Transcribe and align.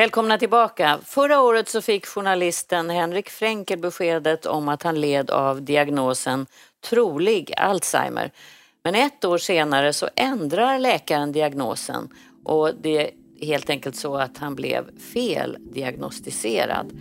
Välkomna 0.00 0.38
tillbaka. 0.38 0.98
Förra 1.04 1.40
året 1.40 1.68
så 1.68 1.82
fick 1.82 2.06
journalisten 2.06 2.90
Henrik 2.90 3.30
Fränkel 3.30 3.78
beskedet 3.78 4.46
om 4.46 4.68
att 4.68 4.82
han 4.82 5.00
led 5.00 5.30
av 5.30 5.62
diagnosen 5.62 6.46
trolig 6.88 7.52
Alzheimer. 7.56 8.30
Men 8.84 8.94
ett 8.94 9.24
år 9.24 9.38
senare 9.38 9.92
så 9.92 10.08
ändrar 10.16 10.78
läkaren 10.78 11.32
diagnosen 11.32 12.08
och 12.44 12.72
det 12.82 12.98
är 12.98 13.10
helt 13.46 13.70
enkelt 13.70 13.96
så 13.96 14.16
att 14.16 14.38
han 14.38 14.54
blev 14.54 14.98
feldiagnostiserad. 14.98 16.92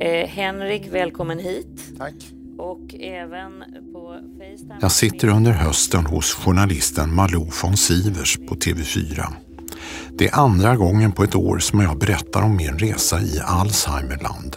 Eh, 0.00 0.28
Henrik, 0.28 0.88
välkommen 0.90 1.38
hit. 1.38 1.98
Tack. 1.98 2.14
Och 2.58 2.94
även 3.00 3.64
på 3.92 4.18
Facetime... 4.38 4.78
Jag 4.80 4.92
sitter 4.92 5.28
under 5.28 5.52
hösten 5.52 6.06
hos 6.06 6.34
journalisten 6.34 7.14
Malou 7.14 7.50
von 7.62 7.76
Sivers 7.76 8.36
på 8.36 8.54
TV4. 8.54 9.47
Det 10.18 10.28
är 10.28 10.38
andra 10.38 10.76
gången 10.76 11.12
på 11.12 11.24
ett 11.24 11.34
år 11.34 11.58
som 11.58 11.80
jag 11.80 11.98
berättar 11.98 12.42
om 12.42 12.56
min 12.56 12.78
resa 12.78 13.20
i 13.20 13.40
Alzheimerland. 13.44 14.56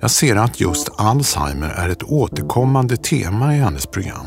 Jag 0.00 0.10
ser 0.10 0.36
att 0.36 0.60
just 0.60 0.88
Alzheimer 0.96 1.68
är 1.68 1.88
ett 1.88 2.02
återkommande 2.02 2.96
tema 2.96 3.54
i 3.56 3.58
hennes 3.58 3.86
program. 3.86 4.26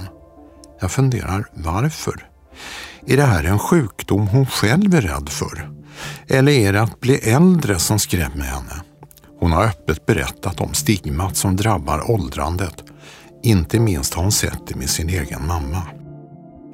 Jag 0.82 0.91
funderar 0.91 1.45
varför? 1.54 2.30
Är 3.08 3.18
det 3.18 3.23
här 3.23 3.44
en 3.44 3.59
sjukdom 3.59 4.27
hon 4.27 4.45
själv 4.45 4.95
är 4.95 5.02
rädd 5.02 5.30
för? 5.30 5.70
Eller 6.27 6.52
är 6.52 6.73
det 6.73 6.82
att 6.82 6.99
bli 6.99 7.16
äldre 7.16 7.80
som 7.80 7.99
skrämmer 7.99 8.46
henne? 8.46 8.84
Hon 9.40 9.52
har 9.52 9.66
öppet 9.66 10.05
berättat 10.05 10.62
om 10.62 10.73
stigmat 10.73 11.38
som 11.38 11.55
drabbar 11.55 12.12
åldrandet. 12.12 12.84
Inte 13.44 13.80
minst 13.80 14.13
har 14.13 14.23
hon 14.23 14.32
sett 14.32 14.68
det 14.68 14.76
med 14.76 14.90
sin 14.90 15.10
egen 15.10 15.48
mamma. 15.48 15.82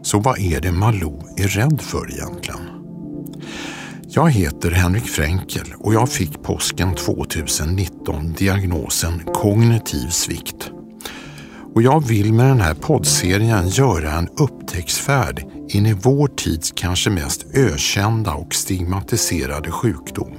Så 0.03 0.19
vad 0.19 0.39
är 0.39 0.61
det 0.61 0.71
Malou 0.71 1.23
är 1.37 1.47
rädd 1.47 1.81
för 1.81 2.11
egentligen? 2.13 2.74
Jag 4.15 4.31
heter 4.31 4.71
Henrik 4.71 5.07
Fränkel 5.07 5.73
och 5.77 5.93
jag 5.93 6.09
fick 6.09 6.43
påsken 6.43 6.95
2019 6.95 8.33
diagnosen 8.33 9.21
kognitiv 9.33 10.09
svikt. 10.09 10.71
Och 11.73 11.81
jag 11.81 12.07
vill 12.07 12.33
med 12.33 12.45
den 12.45 12.61
här 12.61 12.73
poddserien 12.73 13.69
göra 13.69 14.11
en 14.11 14.27
upptäcktsfärd 14.27 15.45
in 15.69 15.85
i 15.85 15.93
vår 15.93 16.27
tids 16.27 16.73
kanske 16.75 17.09
mest 17.09 17.45
ökända 17.53 18.33
och 18.33 18.53
stigmatiserade 18.53 19.71
sjukdom. 19.71 20.35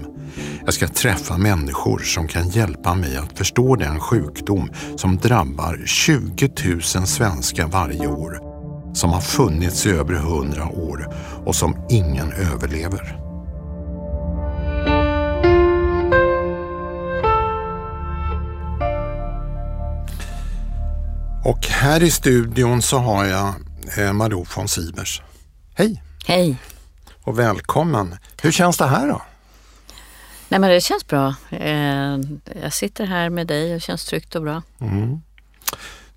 Jag 0.65 0.75
ska 0.75 0.89
träffa 0.89 1.39
människor 1.39 1.99
som 1.99 2.29
kan 2.29 2.49
hjälpa 2.49 2.95
mig 2.95 3.17
att 3.17 3.39
förstå 3.39 3.77
den 3.77 4.01
sjukdom 4.01 4.71
som 4.97 5.17
drabbar 5.17 5.83
20 5.87 6.51
000 6.65 6.83
svenskar 6.83 7.67
varje 7.67 8.07
år, 8.07 8.41
som 8.95 9.11
har 9.11 9.21
funnits 9.21 9.87
i 9.87 9.91
över 9.91 10.15
100 10.15 10.69
år 10.69 11.15
och 11.45 11.55
som 11.55 11.77
ingen 11.91 12.33
överlever. 12.33 13.26
Och 21.47 21.67
här 21.67 22.03
i 22.03 22.11
studion 22.11 22.83
så 22.83 22.99
har 22.99 23.25
jag 23.25 23.55
eh, 23.99 24.13
Malou 24.13 24.45
von 24.57 24.69
Sivers. 24.69 25.23
Hej! 25.75 26.03
Hej! 26.27 26.57
Och 27.23 27.39
välkommen! 27.39 28.17
Hur 28.43 28.53
känns 28.53 28.77
det 28.77 28.87
här 28.87 29.09
då? 29.09 29.23
Nej 30.49 30.61
men 30.61 30.71
det 30.71 30.81
känns 30.81 31.07
bra. 31.07 31.35
Eh, 31.51 32.19
jag 32.63 32.73
sitter 32.73 33.07
här 33.07 33.31
med 33.31 33.47
dig 33.47 33.69
och 33.69 33.75
det 33.75 33.81
känns 33.81 34.05
tryggt 34.05 34.35
och 34.35 34.43
bra. 34.43 34.63
Mm. 34.81 35.21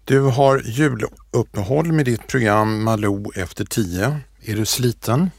Du 0.05 0.21
har 0.21 0.61
juluppehåll 0.65 1.91
med 1.91 2.05
ditt 2.05 2.27
program 2.27 2.83
Malou 2.83 3.31
efter 3.35 3.65
tio. 3.65 4.17
Är 4.41 4.55
du 4.55 4.65
sliten? 4.65 5.31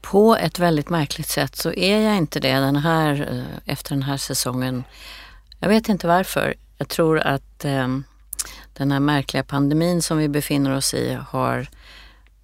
På 0.00 0.36
ett 0.36 0.58
väldigt 0.58 0.88
märkligt 0.88 1.28
sätt 1.28 1.56
så 1.56 1.72
är 1.72 2.00
jag 2.00 2.16
inte 2.16 2.40
det 2.40 2.54
den 2.54 2.76
här, 2.76 3.28
eh, 3.32 3.72
efter 3.72 3.94
den 3.94 4.02
här 4.02 4.16
säsongen. 4.16 4.84
Jag 5.58 5.68
vet 5.68 5.88
inte 5.88 6.06
varför. 6.06 6.54
Jag 6.78 6.88
tror 6.88 7.18
att 7.18 7.64
eh, 7.64 7.88
den 8.80 8.92
här 8.92 9.00
märkliga 9.00 9.42
pandemin 9.42 10.02
som 10.02 10.18
vi 10.18 10.28
befinner 10.28 10.76
oss 10.76 10.94
i 10.94 11.18
har 11.28 11.68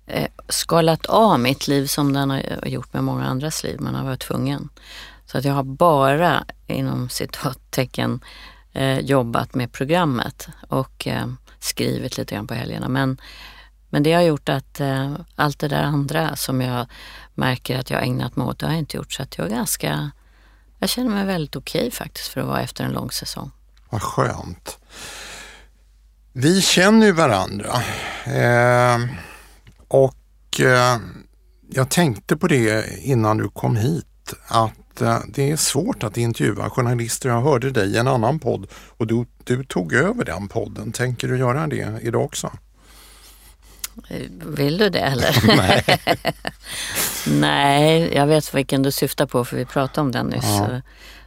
eh, 0.06 0.28
skalat 0.48 1.06
av 1.06 1.40
mitt 1.40 1.68
liv 1.68 1.86
som 1.86 2.12
den 2.12 2.30
har 2.30 2.66
gjort 2.66 2.92
med 2.92 3.04
många 3.04 3.24
andras 3.26 3.62
liv. 3.62 3.80
Man 3.80 3.94
har 3.94 4.04
varit 4.04 4.20
tvungen. 4.20 4.68
Så 5.26 5.38
att 5.38 5.44
jag 5.44 5.52
har 5.52 5.62
bara 5.62 6.44
inom 6.66 7.08
citattecken 7.08 8.20
eh, 8.72 8.98
jobbat 8.98 9.54
med 9.54 9.72
programmet 9.72 10.48
och 10.68 11.06
eh, 11.06 11.26
skrivit 11.58 12.18
lite 12.18 12.34
grann 12.34 12.46
på 12.46 12.54
helgerna. 12.54 12.88
Men, 12.88 13.20
men 13.88 14.02
det 14.02 14.12
har 14.12 14.22
gjort 14.22 14.48
att 14.48 14.80
eh, 14.80 15.14
allt 15.36 15.58
det 15.58 15.68
där 15.68 15.82
andra 15.82 16.36
som 16.36 16.60
jag 16.60 16.86
märker 17.34 17.78
att 17.78 17.90
jag 17.90 18.02
ägnat 18.02 18.36
mig 18.36 18.46
åt, 18.46 18.58
det 18.58 18.66
har 18.66 18.72
jag 18.72 18.80
inte 18.80 18.96
gjort. 18.96 19.12
Så 19.12 19.22
att 19.22 19.38
jag 19.38 19.46
är 19.46 19.50
ganska, 19.50 20.10
jag 20.78 20.88
känner 20.88 21.10
mig 21.10 21.24
väldigt 21.24 21.56
okej 21.56 21.80
okay 21.80 21.90
faktiskt 21.90 22.28
för 22.28 22.40
att 22.40 22.46
vara 22.46 22.60
efter 22.60 22.84
en 22.84 22.92
lång 22.92 23.10
säsong. 23.10 23.50
Vad 23.90 24.02
skönt. 24.02 24.78
Vi 26.38 26.62
känner 26.62 27.06
ju 27.06 27.12
varandra 27.12 27.72
eh, 28.24 28.98
och 29.88 30.60
eh, 30.60 30.98
jag 31.68 31.90
tänkte 31.90 32.36
på 32.36 32.46
det 32.46 32.98
innan 33.02 33.36
du 33.36 33.48
kom 33.48 33.76
hit 33.76 34.34
att 34.48 35.00
eh, 35.00 35.18
det 35.28 35.50
är 35.50 35.56
svårt 35.56 36.02
att 36.02 36.16
intervjua 36.16 36.70
journalister. 36.70 37.28
Jag 37.28 37.42
hörde 37.42 37.70
dig 37.70 37.88
i 37.94 37.96
en 37.96 38.08
annan 38.08 38.38
podd 38.38 38.66
och 38.72 39.06
du, 39.06 39.26
du 39.44 39.64
tog 39.64 39.92
över 39.92 40.24
den 40.24 40.48
podden. 40.48 40.92
Tänker 40.92 41.28
du 41.28 41.38
göra 41.38 41.66
det 41.66 41.98
idag 42.02 42.24
också? 42.24 42.52
Vill 44.46 44.78
du 44.78 44.88
det 44.88 45.00
eller? 45.00 45.42
Nej. 45.56 45.84
Nej, 47.40 48.14
jag 48.14 48.26
vet 48.26 48.54
vilken 48.54 48.82
du 48.82 48.92
syftar 48.92 49.26
på 49.26 49.44
för 49.44 49.56
vi 49.56 49.64
pratade 49.64 50.00
om 50.00 50.12
den 50.12 50.26
nyss. 50.26 50.44
Ja. 50.44 50.80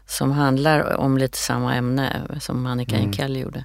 Som 0.10 0.32
handlar 0.32 0.98
om 0.98 1.18
lite 1.18 1.38
samma 1.38 1.76
ämne 1.76 2.22
som 2.40 2.66
Annika 2.66 2.96
mm. 2.96 3.08
Enkell 3.08 3.38
gjorde. 3.38 3.64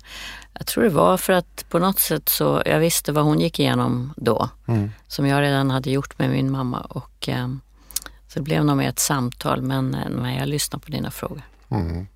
Jag 0.53 0.67
tror 0.67 0.85
det 0.85 0.91
var 0.91 1.17
för 1.17 1.33
att 1.33 1.65
på 1.69 1.79
något 1.79 1.99
sätt 1.99 2.29
så, 2.29 2.63
jag 2.67 2.79
visste 2.79 3.13
vad 3.13 3.25
hon 3.25 3.41
gick 3.41 3.59
igenom 3.61 4.15
då. 4.17 4.49
Mm. 4.69 4.91
Som 5.09 5.27
jag 5.27 5.43
redan 5.43 5.71
hade 5.71 5.91
gjort 5.91 6.19
med 6.19 6.31
min 6.31 6.51
mamma. 6.51 6.81
Och, 6.81 7.29
eh, 7.29 7.49
så 8.29 8.39
det 8.39 8.41
blev 8.41 8.65
nog 8.65 8.77
mer 8.77 8.89
ett 8.89 8.99
samtal 8.99 9.63
men 9.63 9.95
eh, 9.95 10.09
när 10.11 10.39
jag 10.39 10.49
lyssnar 10.49 10.81
på 10.81 10.91
dina 10.91 11.11
frågor. 11.11 11.43
Mm. 11.69 12.07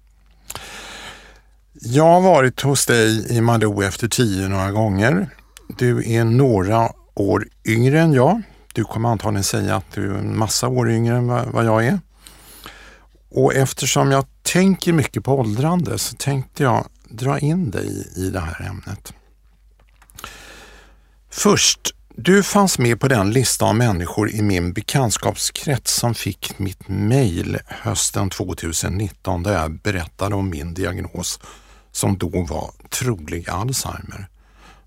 Jag 1.73 2.05
har 2.05 2.21
varit 2.21 2.61
hos 2.61 2.87
dig 2.87 3.37
i 3.37 3.41
Malou 3.41 3.83
efter 3.83 4.09
tio 4.09 4.49
några 4.49 4.71
gånger. 4.71 5.29
Du 5.79 6.13
är 6.13 6.25
några 6.25 6.89
år 7.15 7.49
yngre 7.65 8.01
än 8.01 8.13
jag. 8.13 8.43
Du 8.73 8.85
kommer 8.85 9.09
antagligen 9.09 9.45
säga 9.45 9.77
att 9.77 9.93
du 9.95 10.13
är 10.13 10.19
en 10.19 10.39
massa 10.39 10.69
år 10.69 10.91
yngre 10.91 11.17
än 11.17 11.27
vad 11.27 11.65
jag 11.65 11.87
är. 11.87 12.01
Och 13.31 13.55
eftersom 13.55 14.11
jag 14.11 14.27
tänker 14.43 14.93
mycket 14.93 15.25
på 15.25 15.39
åldrande 15.39 15.99
så 15.99 16.17
tänkte 16.17 16.63
jag 16.63 16.87
dra 17.09 17.39
in 17.39 17.71
dig 17.71 18.13
i 18.17 18.31
det 18.31 18.41
här 18.41 18.67
ämnet. 18.67 19.13
Först, 21.31 21.95
du 22.09 22.43
fanns 22.43 22.79
med 22.79 23.01
på 23.01 23.09
den 23.09 23.31
lista 23.31 23.65
av 23.65 23.75
människor 23.75 24.31
i 24.31 24.43
min 24.43 24.73
bekantskapskrets 24.73 25.95
som 25.95 26.15
fick 26.15 26.59
mitt 26.59 26.89
mejl 26.89 27.59
hösten 27.67 28.31
2019 28.31 29.43
där 29.43 29.53
jag 29.53 29.81
berättade 29.81 30.35
om 30.35 30.51
min 30.51 30.75
diagnos 30.75 31.41
som 31.93 32.19
då 32.19 32.29
var 32.29 32.71
trolig 32.91 33.51
Alzheimer. 33.51 34.29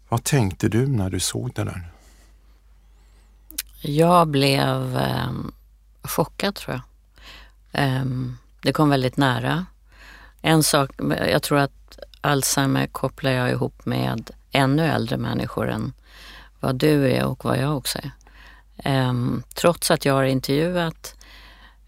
Vad 0.10 0.24
tänkte 0.24 0.70
du 0.70 0.88
när 0.88 1.10
du 1.10 1.20
såg 1.20 1.54
det 1.56 1.64
där? 1.64 1.92
Jag 3.82 4.28
blev 4.28 4.98
eh, 4.98 5.32
chockad 6.04 6.56
tror 6.56 6.74
jag. 6.76 6.91
Um, 7.72 8.38
det 8.62 8.74
kom 8.74 8.90
väldigt 8.90 9.18
nära. 9.18 9.66
En 10.42 10.64
sak, 10.64 10.92
jag 11.32 11.44
tror 11.44 11.58
att 11.58 12.00
Alzheimer 12.22 12.88
kopplar 12.88 13.32
jag 13.32 13.52
ihop 13.52 13.86
med 13.86 14.32
ännu 14.52 14.86
äldre 14.86 15.18
människor 15.18 15.70
än 15.70 15.94
vad 16.60 16.76
du 16.76 17.12
är 17.12 17.26
och 17.26 17.46
vad 17.46 17.58
jag 17.58 17.78
också 17.78 18.00
är. 18.00 18.12
Um, 18.86 19.44
trots 19.54 19.92
att 19.92 20.06
jag 20.06 20.14
har 20.14 20.24
intervjuat 20.24 21.16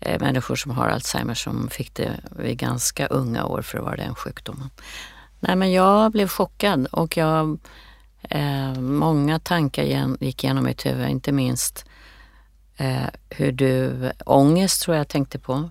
uh, 0.07 0.19
människor 0.19 0.55
som 0.55 0.71
har 0.71 0.87
Alzheimer 0.87 1.33
som 1.33 1.69
fick 1.69 1.93
det 1.93 2.11
vid 2.31 2.57
ganska 2.57 3.07
unga 3.07 3.45
år 3.45 3.61
för 3.61 3.77
att 3.77 3.83
vara 3.83 3.95
den 3.95 4.15
sjukdomen. 4.15 4.69
Nej 5.39 5.55
men 5.55 5.71
jag 5.71 6.11
blev 6.11 6.27
chockad 6.27 6.87
och 6.87 7.17
jag, 7.17 7.59
uh, 8.35 8.79
många 8.79 9.39
tankar 9.39 9.83
gick 10.19 10.43
igenom 10.43 10.63
mitt 10.63 10.85
huvud, 10.85 11.09
inte 11.09 11.31
minst 11.31 11.85
Eh, 12.83 13.07
hur 13.29 13.51
du, 13.51 14.11
ångest 14.25 14.81
tror 14.81 14.97
jag 14.97 15.07
tänkte 15.07 15.39
på. 15.39 15.69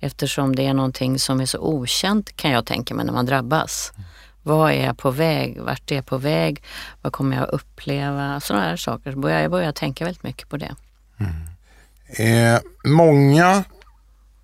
Eftersom 0.00 0.56
det 0.56 0.66
är 0.66 0.74
någonting 0.74 1.18
som 1.18 1.40
är 1.40 1.46
så 1.46 1.58
okänt 1.58 2.36
kan 2.36 2.50
jag 2.50 2.66
tänka 2.66 2.94
mig 2.94 3.04
när 3.04 3.12
man 3.12 3.26
drabbas. 3.26 3.92
Mm. 3.96 4.08
Vad 4.42 4.72
är 4.72 4.86
jag 4.86 4.98
på 4.98 5.10
väg? 5.10 5.60
Vart 5.60 5.90
är 5.90 5.94
jag 5.94 6.06
på 6.06 6.18
väg? 6.18 6.62
Vad 7.02 7.12
kommer 7.12 7.36
jag 7.36 7.44
att 7.44 7.50
uppleva? 7.50 8.40
Sådana 8.40 8.64
här 8.64 8.76
saker. 8.76 9.10
Jag 9.10 9.20
börjar, 9.20 9.40
jag 9.40 9.50
börjar 9.50 9.72
tänka 9.72 10.04
väldigt 10.04 10.22
mycket 10.22 10.48
på 10.48 10.56
det. 10.56 10.74
Mm. 11.18 12.54
Eh, 12.54 12.60
många 12.84 13.64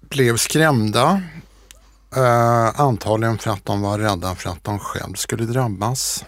blev 0.00 0.37
skrämda. 0.37 1.23
Eh, 2.17 2.81
antagligen 2.81 3.38
för 3.38 3.50
att 3.50 3.65
de 3.65 3.82
var 3.82 3.99
rädda 3.99 4.35
för 4.35 4.50
att 4.50 4.65
de 4.65 4.79
själv 4.79 5.15
skulle 5.15 5.44
drabbas. 5.44 6.25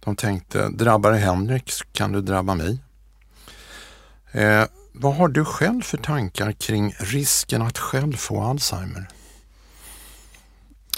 De 0.00 0.16
tänkte, 0.16 0.68
drabbar 0.68 1.12
det 1.12 1.18
Henrik 1.18 1.70
så 1.70 1.84
kan 1.92 2.12
du 2.12 2.20
drabba 2.20 2.54
mig. 2.54 2.78
Eh, 4.32 4.64
vad 4.96 5.14
har 5.16 5.28
du 5.28 5.44
själv 5.44 5.82
för 5.82 5.98
tankar 5.98 6.52
kring 6.52 6.94
risken 6.98 7.62
att 7.62 7.78
själv 7.78 8.16
få 8.16 8.42
Alzheimer? 8.42 9.08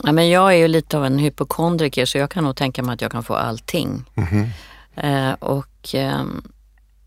Ja, 0.02 0.12
men 0.12 0.28
jag 0.28 0.52
är 0.52 0.56
ju 0.56 0.68
lite 0.68 0.96
av 0.98 1.04
en 1.04 1.18
hypokondriker 1.18 2.06
så 2.06 2.18
jag 2.18 2.30
kan 2.30 2.44
nog 2.44 2.56
tänka 2.56 2.82
mig 2.82 2.94
att 2.94 3.00
jag 3.00 3.12
kan 3.12 3.24
få 3.24 3.34
allting. 3.34 4.04
Mhm. 4.14 4.48
Eh, 4.96 5.32
och 5.32 5.94
eh, 5.94 6.24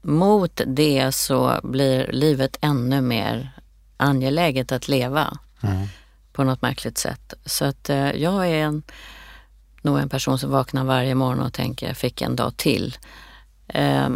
mot 0.01 0.61
det 0.67 1.11
så 1.11 1.59
blir 1.63 2.07
livet 2.11 2.57
ännu 2.61 3.01
mer 3.01 3.51
angeläget 3.97 4.71
att 4.71 4.87
leva 4.87 5.37
Mm. 5.63 5.87
på 6.33 6.43
något 6.43 6.61
märkligt 6.61 6.97
sätt. 6.97 7.33
Så 7.45 7.65
att 7.65 7.89
eh, 7.89 8.11
jag 8.11 8.47
är 8.47 8.63
en, 8.63 8.83
nog 9.81 9.99
en 9.99 10.09
person 10.09 10.39
som 10.39 10.51
vaknar 10.51 10.83
varje 10.83 11.15
morgon 11.15 11.39
och 11.39 11.53
tänker, 11.53 11.87
jag 11.87 11.97
fick 11.97 12.21
en 12.21 12.35
dag 12.35 12.57
till. 12.57 12.97
Eh, 13.67 14.09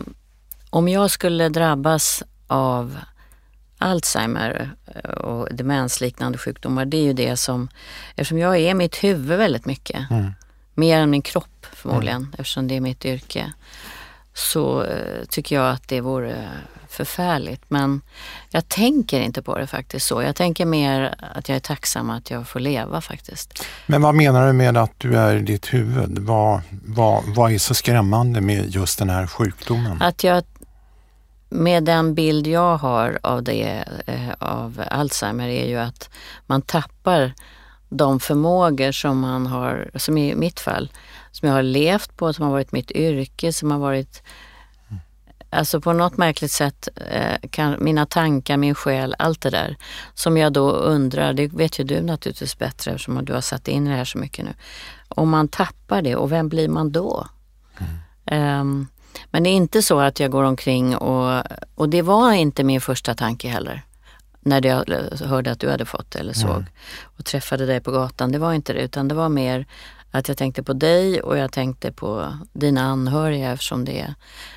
om 0.69 0.87
jag 0.87 1.11
skulle 1.11 1.49
drabbas 1.49 2.23
av 2.47 2.97
Alzheimer 3.77 4.69
eh, 4.95 5.09
och 5.11 5.55
demensliknande 5.55 6.37
sjukdomar, 6.37 6.85
det 6.85 6.97
är 6.97 7.03
ju 7.03 7.13
det 7.13 7.37
som, 7.37 7.69
eftersom 8.15 8.37
jag 8.39 8.57
är 8.57 8.73
mitt 8.73 9.03
huvud 9.03 9.37
väldigt 9.37 9.65
mycket, 9.65 10.11
Mm. 10.11 10.31
mer 10.73 10.99
än 10.99 11.09
min 11.09 11.21
kropp 11.21 11.65
förmodligen, 11.73 12.35
eftersom 12.37 12.67
det 12.67 12.75
är 12.75 12.81
mitt 12.81 13.05
yrke, 13.05 13.53
så 14.33 14.83
eh, 14.83 15.25
tycker 15.29 15.55
jag 15.55 15.69
att 15.71 15.87
det 15.87 16.01
vore 16.01 16.49
förfärligt. 16.89 17.61
Men 17.67 18.01
jag 18.49 18.69
tänker 18.69 19.19
inte 19.19 19.41
på 19.41 19.57
det 19.57 19.67
faktiskt 19.67 20.07
så. 20.07 20.21
Jag 20.21 20.35
tänker 20.35 20.65
mer 20.65 21.15
att 21.35 21.49
jag 21.49 21.55
är 21.55 21.59
tacksam 21.59 22.09
att 22.09 22.29
jag 22.31 22.47
får 22.47 22.59
leva 22.59 23.01
faktiskt. 23.01 23.63
Men 23.85 24.01
vad 24.01 24.15
menar 24.15 24.47
du 24.47 24.53
med 24.53 24.77
att 24.77 24.91
du 24.97 25.17
är 25.17 25.35
i 25.35 25.41
ditt 25.41 25.73
huvud? 25.73 26.19
Vad, 26.19 26.61
vad, 26.85 27.23
vad 27.35 27.51
är 27.51 27.57
så 27.57 27.73
skrämmande 27.73 28.41
med 28.41 28.69
just 28.69 28.99
den 28.99 29.09
här 29.09 29.27
sjukdomen? 29.27 30.01
Att 30.01 30.23
jag, 30.23 30.43
med 31.55 31.83
den 31.83 32.15
bild 32.15 32.47
jag 32.47 32.77
har 32.77 33.19
av 33.23 33.43
det, 33.43 33.83
eh, 34.05 34.29
av 34.39 34.83
Alzheimer, 34.91 35.47
är 35.47 35.67
ju 35.67 35.77
att 35.77 36.09
man 36.45 36.61
tappar 36.61 37.33
de 37.89 38.19
förmågor 38.19 38.91
som 38.91 39.19
man 39.19 39.47
har, 39.47 39.89
som 39.95 40.17
i 40.17 40.35
mitt 40.35 40.59
fall, 40.59 40.91
som 41.31 41.47
jag 41.47 41.55
har 41.55 41.63
levt 41.63 42.17
på, 42.17 42.33
som 42.33 42.45
har 42.45 42.51
varit 42.51 42.71
mitt 42.71 42.91
yrke, 42.91 43.53
som 43.53 43.71
har 43.71 43.79
varit 43.79 44.23
Alltså 45.49 45.81
på 45.81 45.93
något 45.93 46.17
märkligt 46.17 46.51
sätt, 46.51 46.87
eh, 46.95 47.49
kan, 47.49 47.75
mina 47.79 48.05
tankar, 48.05 48.57
min 48.57 48.75
själ, 48.75 49.15
allt 49.19 49.41
det 49.41 49.49
där 49.49 49.77
som 50.13 50.37
jag 50.37 50.53
då 50.53 50.71
undrar, 50.71 51.33
det 51.33 51.47
vet 51.47 51.79
ju 51.79 51.83
du 51.83 52.01
naturligtvis 52.01 52.57
bättre 52.57 52.91
eftersom 52.91 53.25
du 53.25 53.33
har 53.33 53.41
satt 53.41 53.67
in 53.67 53.85
det 53.85 53.91
här 53.91 54.05
så 54.05 54.17
mycket 54.17 54.45
nu. 54.45 54.53
Om 55.07 55.29
man 55.29 55.47
tappar 55.47 56.01
det, 56.01 56.15
och 56.15 56.31
vem 56.31 56.49
blir 56.49 56.67
man 56.67 56.91
då? 56.91 57.27
Ehm, 58.25 58.87
men 59.31 59.43
det 59.43 59.49
är 59.49 59.55
inte 59.55 59.81
så 59.81 59.99
att 59.99 60.19
jag 60.19 60.31
går 60.31 60.43
omkring 60.43 60.95
och, 60.95 61.43
och 61.75 61.89
det 61.89 62.01
var 62.01 62.31
inte 62.31 62.63
min 62.63 62.81
första 62.81 63.15
tanke 63.15 63.49
heller. 63.49 63.81
När 64.39 64.65
jag 64.65 64.85
hörde 65.25 65.51
att 65.51 65.59
du 65.59 65.69
hade 65.69 65.85
fått 65.85 66.11
det 66.11 66.19
eller 66.19 66.33
såg 66.33 66.65
och 67.03 67.25
träffade 67.25 67.65
dig 67.65 67.81
på 67.81 67.91
gatan. 67.91 68.31
Det 68.31 68.37
var 68.37 68.53
inte 68.53 68.73
det 68.73 68.79
utan 68.79 69.07
det 69.07 69.15
var 69.15 69.29
mer 69.29 69.65
att 70.11 70.27
jag 70.27 70.37
tänkte 70.37 70.63
på 70.63 70.73
dig 70.73 71.21
och 71.21 71.37
jag 71.37 71.51
tänkte 71.51 71.91
på 71.91 72.37
dina 72.53 72.81
anhöriga 72.81 73.51
eftersom 73.51 73.85
det, 73.85 74.13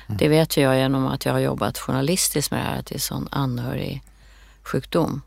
det 0.07 0.27
vet 0.27 0.57
jag 0.57 0.77
genom 0.77 1.07
att 1.07 1.25
jag 1.25 1.33
har 1.33 1.39
jobbat 1.39 1.77
journalistiskt 1.77 2.51
med 2.51 2.59
det 2.59 2.63
här 2.63 2.79
att 2.79 2.85
det 2.85 2.95
är 2.95 2.99
sån 2.99 3.27
anhörig 3.31 4.03
sjukdom. 4.63 5.21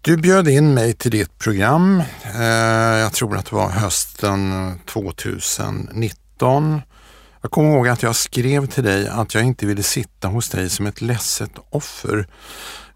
Du 0.00 0.16
bjöd 0.16 0.48
in 0.48 0.74
mig 0.74 0.94
till 0.94 1.10
ditt 1.10 1.38
program. 1.38 2.02
Eh, 2.34 2.42
jag 2.98 3.12
tror 3.12 3.36
att 3.36 3.46
det 3.46 3.56
var 3.56 3.68
hösten 3.68 4.72
2019. 4.86 6.82
Jag 7.42 7.50
kommer 7.50 7.70
ihåg 7.70 7.88
att 7.88 8.02
jag 8.02 8.16
skrev 8.16 8.66
till 8.66 8.84
dig 8.84 9.08
att 9.08 9.34
jag 9.34 9.44
inte 9.44 9.66
ville 9.66 9.82
sitta 9.82 10.28
hos 10.28 10.48
dig 10.48 10.70
som 10.70 10.86
ett 10.86 11.00
ledset 11.00 11.50
offer. 11.70 12.26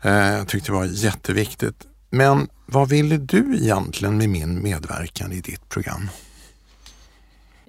Eh, 0.03 0.13
jag 0.13 0.49
tyckte 0.49 0.73
det 0.73 0.77
var 0.77 0.85
jätteviktigt. 0.85 1.87
Men 2.11 2.49
vad 2.67 2.89
ville 2.89 3.17
du 3.17 3.57
egentligen 3.57 4.19
med 4.19 4.29
min 4.29 4.63
medverkan 4.63 5.33
i 5.33 5.41
ditt 5.41 5.69
program? 5.69 6.11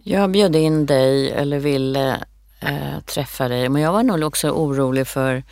Jag 0.04 0.32
bjöd 0.32 0.56
in 0.56 0.86
dig 0.86 1.32
eller 1.32 1.60
ville 1.60 2.24
eh, 2.60 3.00
träffa 3.06 3.48
dig 3.48 3.70
men 3.70 3.82
jag 3.82 3.92
var 3.92 4.04
nog 4.04 4.24
också 4.24 4.50
orolig 4.50 5.08
för 5.08 5.44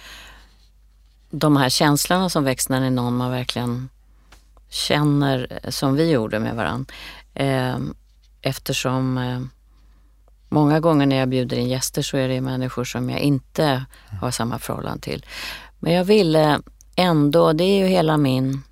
de 1.30 1.58
här 1.58 1.70
känslorna 1.70 2.30
som 2.30 2.44
väcks 2.44 2.70
när 2.70 2.80
det 2.80 2.86
är 2.86 2.92
någon 2.92 3.18
man 3.18 3.32
verkligen 3.32 3.90
känner 4.70 5.60
eh, 5.64 5.70
som 5.70 5.96
vi 5.96 6.12
gjorde 6.12 6.40
med 6.40 6.56
varandra. 6.56 6.94
Eh, 7.34 7.78
eftersom 8.42 9.18
eh, 9.18 9.42
många 10.56 10.80
gånger 10.80 11.06
när 11.06 11.16
jag 11.16 11.30
bjuder 11.30 11.58
in 11.58 11.70
gäster 11.70 12.02
så 12.02 12.18
är 12.18 12.28
det 12.28 12.42
människor 12.42 12.84
som 12.84 13.10
jag 13.10 13.20
inte 13.20 13.86
har 14.22 14.32
samma 14.32 14.60
förhållande 14.60 15.02
till. 15.02 15.26
Men 15.80 15.94
jag 15.94 16.06
ville 16.06 16.60
ändå, 16.96 17.54
det 17.54 17.64
är 17.64 17.78
ju 17.78 17.86
hela 17.88 18.18
min 18.18 18.64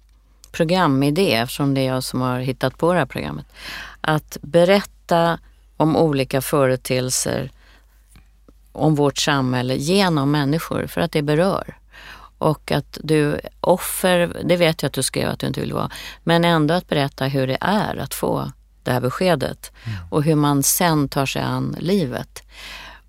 programidé 0.52 1.34
eftersom 1.34 1.74
det 1.74 1.82
är 1.82 1.94
jag 1.94 2.04
som 2.04 2.22
har 2.22 2.40
hittat 2.40 2.78
på 2.78 2.94
det 2.94 3.00
här 3.00 3.06
programmet. 3.06 3.46
Att 4.02 4.38
berätta 4.42 5.40
om 5.78 5.96
olika 5.96 6.42
företeelser 6.42 7.52
om 8.72 8.96
vårt 8.96 9.18
samhälle 9.18 9.76
genom 9.76 10.32
människor 10.32 10.88
för 10.88 11.02
att 11.02 11.12
det 11.12 11.22
berör. 11.22 11.78
Och 12.38 12.72
att 12.72 12.98
du, 13.04 13.40
offer, 13.60 14.42
det 14.44 14.58
vet 14.58 14.82
jag 14.82 14.88
att 14.88 14.94
du 14.94 15.04
skrev 15.04 15.30
att 15.30 15.40
du 15.40 15.48
inte 15.48 15.62
vill 15.62 15.74
vara, 15.74 15.92
men 16.24 16.46
ändå 16.46 16.74
att 16.74 16.88
berätta 16.88 17.26
hur 17.26 17.48
det 17.48 17.58
är 17.62 17.98
att 17.98 18.14
få 18.14 18.52
det 18.86 18.92
här 18.92 19.02
beskedet 19.02 19.72
och 20.10 20.24
hur 20.24 20.36
man 20.36 20.64
sen 20.64 21.10
tar 21.10 21.26
sig 21.26 21.42
an 21.42 21.76
livet. 21.80 22.44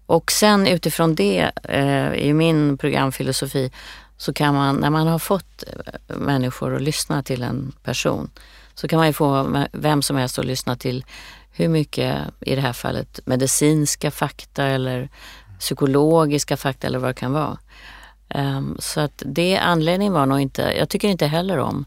Och 0.06 0.32
sen 0.32 0.66
utifrån 0.66 1.14
det, 1.14 1.50
eh, 1.62 2.12
i 2.12 2.32
min 2.32 2.78
programfilosofi, 2.78 3.70
så 4.16 4.32
kan 4.32 4.54
man, 4.54 4.76
när 4.76 4.90
man 4.90 5.06
har 5.06 5.18
fått 5.18 5.64
eh, 5.66 6.16
människor 6.16 6.76
att 6.76 6.82
lyssna 6.82 7.22
till 7.22 7.42
en 7.42 7.72
person, 7.82 8.30
så 8.74 8.88
kan 8.88 8.96
man 8.96 9.06
ju 9.06 9.12
få 9.12 9.64
vem 9.72 10.02
som 10.02 10.16
helst 10.16 10.38
att 10.38 10.44
lyssna 10.44 10.76
till 10.76 11.04
hur 11.50 11.68
mycket, 11.68 12.18
i 12.40 12.54
det 12.54 12.60
här 12.60 12.72
fallet, 12.72 13.20
medicinska 13.24 14.10
fakta 14.10 14.64
eller 14.64 15.08
psykologiska 15.58 16.56
fakta 16.56 16.86
eller 16.86 16.98
vad 16.98 17.10
det 17.10 17.14
kan 17.14 17.32
vara. 17.32 17.58
Um, 18.34 18.76
så 18.78 19.00
att 19.00 19.22
det 19.26 19.58
anledningen 19.58 20.12
var 20.12 20.26
nog 20.26 20.40
inte, 20.40 20.74
jag 20.78 20.88
tycker 20.88 21.08
inte 21.08 21.26
heller 21.26 21.58
om 21.58 21.84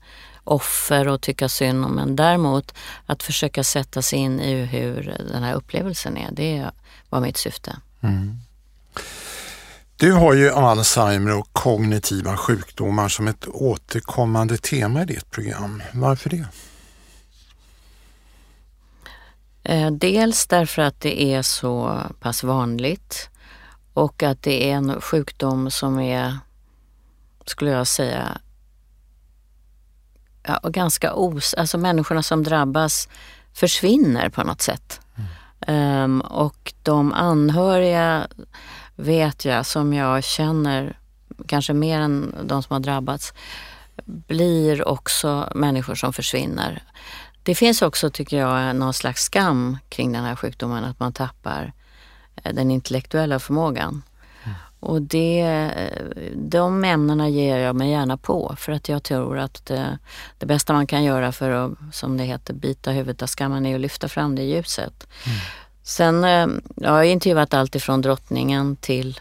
offer 0.47 1.07
och 1.07 1.21
tycka 1.21 1.49
synd 1.49 1.85
om, 1.85 1.95
men 1.95 2.15
däremot 2.15 2.73
att 3.05 3.23
försöka 3.23 3.63
sätta 3.63 4.01
sig 4.01 4.19
in 4.19 4.39
i 4.39 4.65
hur 4.65 5.17
den 5.31 5.43
här 5.43 5.53
upplevelsen 5.53 6.17
är. 6.17 6.31
Det 6.31 6.71
var 7.09 7.21
mitt 7.21 7.37
syfte. 7.37 7.75
Du 9.95 10.11
har 10.11 10.33
ju 10.33 10.51
Alzheimer 10.51 11.37
och 11.37 11.47
kognitiva 11.51 12.37
sjukdomar 12.37 13.07
som 13.09 13.27
ett 13.27 13.47
återkommande 13.47 14.57
tema 14.57 15.01
i 15.01 15.05
ditt 15.05 15.31
program. 15.31 15.83
Varför 15.93 16.29
det? 16.29 16.45
Eh, 19.63 19.91
dels 19.91 20.47
därför 20.47 20.81
att 20.81 21.01
det 21.01 21.23
är 21.23 21.41
så 21.41 22.01
pass 22.19 22.43
vanligt 22.43 23.29
och 23.93 24.23
att 24.23 24.43
det 24.43 24.71
är 24.71 24.75
en 24.75 25.01
sjukdom 25.01 25.71
som 25.71 25.99
är, 25.99 26.37
skulle 27.45 27.71
jag 27.71 27.87
säga, 27.87 28.37
ja, 30.47 30.57
och 30.57 30.73
ganska 30.73 31.13
os... 31.13 31.53
Alltså 31.53 31.77
människorna 31.77 32.23
som 32.23 32.43
drabbas 32.43 33.09
försvinner 33.53 34.29
på 34.29 34.43
något 34.43 34.61
sätt. 34.61 35.01
Ehm, 35.67 36.21
och 36.21 36.73
de 36.83 37.13
anhöriga 37.13 38.27
vet 38.95 39.45
jag, 39.45 39.65
som 39.65 39.93
jag 39.93 40.23
känner, 40.23 40.97
kanske 41.47 41.73
mer 41.73 41.99
än 41.99 42.35
de 42.43 42.63
som 42.63 42.73
har 42.73 42.79
drabbats, 42.79 43.33
blir 44.05 44.87
också 44.87 45.51
människor 45.55 45.95
som 45.95 46.13
försvinner. 46.13 46.83
Det 47.43 47.55
finns 47.55 47.81
också, 47.81 48.09
tycker 48.09 48.37
jag, 48.37 48.75
någon 48.75 48.93
slags 48.93 49.23
skam 49.23 49.77
kring 49.89 50.11
den 50.11 50.23
här 50.23 50.35
sjukdomen, 50.35 50.83
att 50.83 50.99
man 50.99 51.13
tappar 51.13 51.73
eh, 52.43 52.53
den 52.53 52.71
intellektuella 52.71 53.39
förmågan. 53.39 54.03
Och 54.79 55.01
det, 55.01 55.41
eh, 55.41 56.03
de 56.35 56.83
ämnena 56.83 57.29
ger 57.29 57.57
jag 57.57 57.75
mig 57.75 57.91
gärna 57.91 58.17
på 58.17 58.55
för 58.57 58.71
att 58.71 58.89
jag 58.89 59.03
tror 59.03 59.37
att 59.37 59.65
det, 59.65 59.97
det 60.37 60.45
bästa 60.45 60.73
man 60.73 60.87
kan 60.87 61.03
göra 61.03 61.31
för 61.31 61.51
att, 61.51 61.71
som 61.91 62.17
det 62.17 62.23
heter, 62.23 62.53
bita 62.53 62.91
huvudet 62.91 63.21
av 63.21 63.27
skammen 63.27 63.65
är 63.65 63.75
att 63.75 63.81
lyfta 63.81 64.07
fram 64.07 64.35
det 64.35 64.43
ljuset. 64.43 65.07
Sen, 65.83 66.23
eh, 66.23 66.47
jag 66.75 66.91
har 66.91 67.03
intervjuat 67.03 67.53
allt 67.53 67.75
ifrån 67.75 68.01
drottningen 68.01 68.75
till 68.75 69.19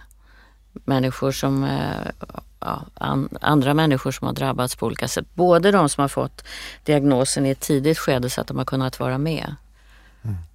människor 0.73 1.33
som, 1.33 1.65
eh, 1.65 2.31
ja, 2.61 2.85
an, 2.95 3.29
andra 3.41 3.75
människor 3.75 4.11
som 4.11 4.27
har 4.27 4.35
drabbats 4.35 4.77
på 4.77 4.87
olika 4.87 5.09
sätt. 5.09 5.27
Både 5.35 5.71
de 5.71 5.89
som 5.89 6.01
har 6.01 6.09
fått 6.09 6.45
diagnosen 6.85 7.47
i 7.47 7.51
ett 7.51 7.61
tidigt 7.61 7.99
skede 7.99 8.31
så 8.31 8.41
att 8.41 8.47
de 8.47 8.59
har 8.59 8.65
kunnat 8.65 9.01
vara 9.01 9.19
med 9.19 9.55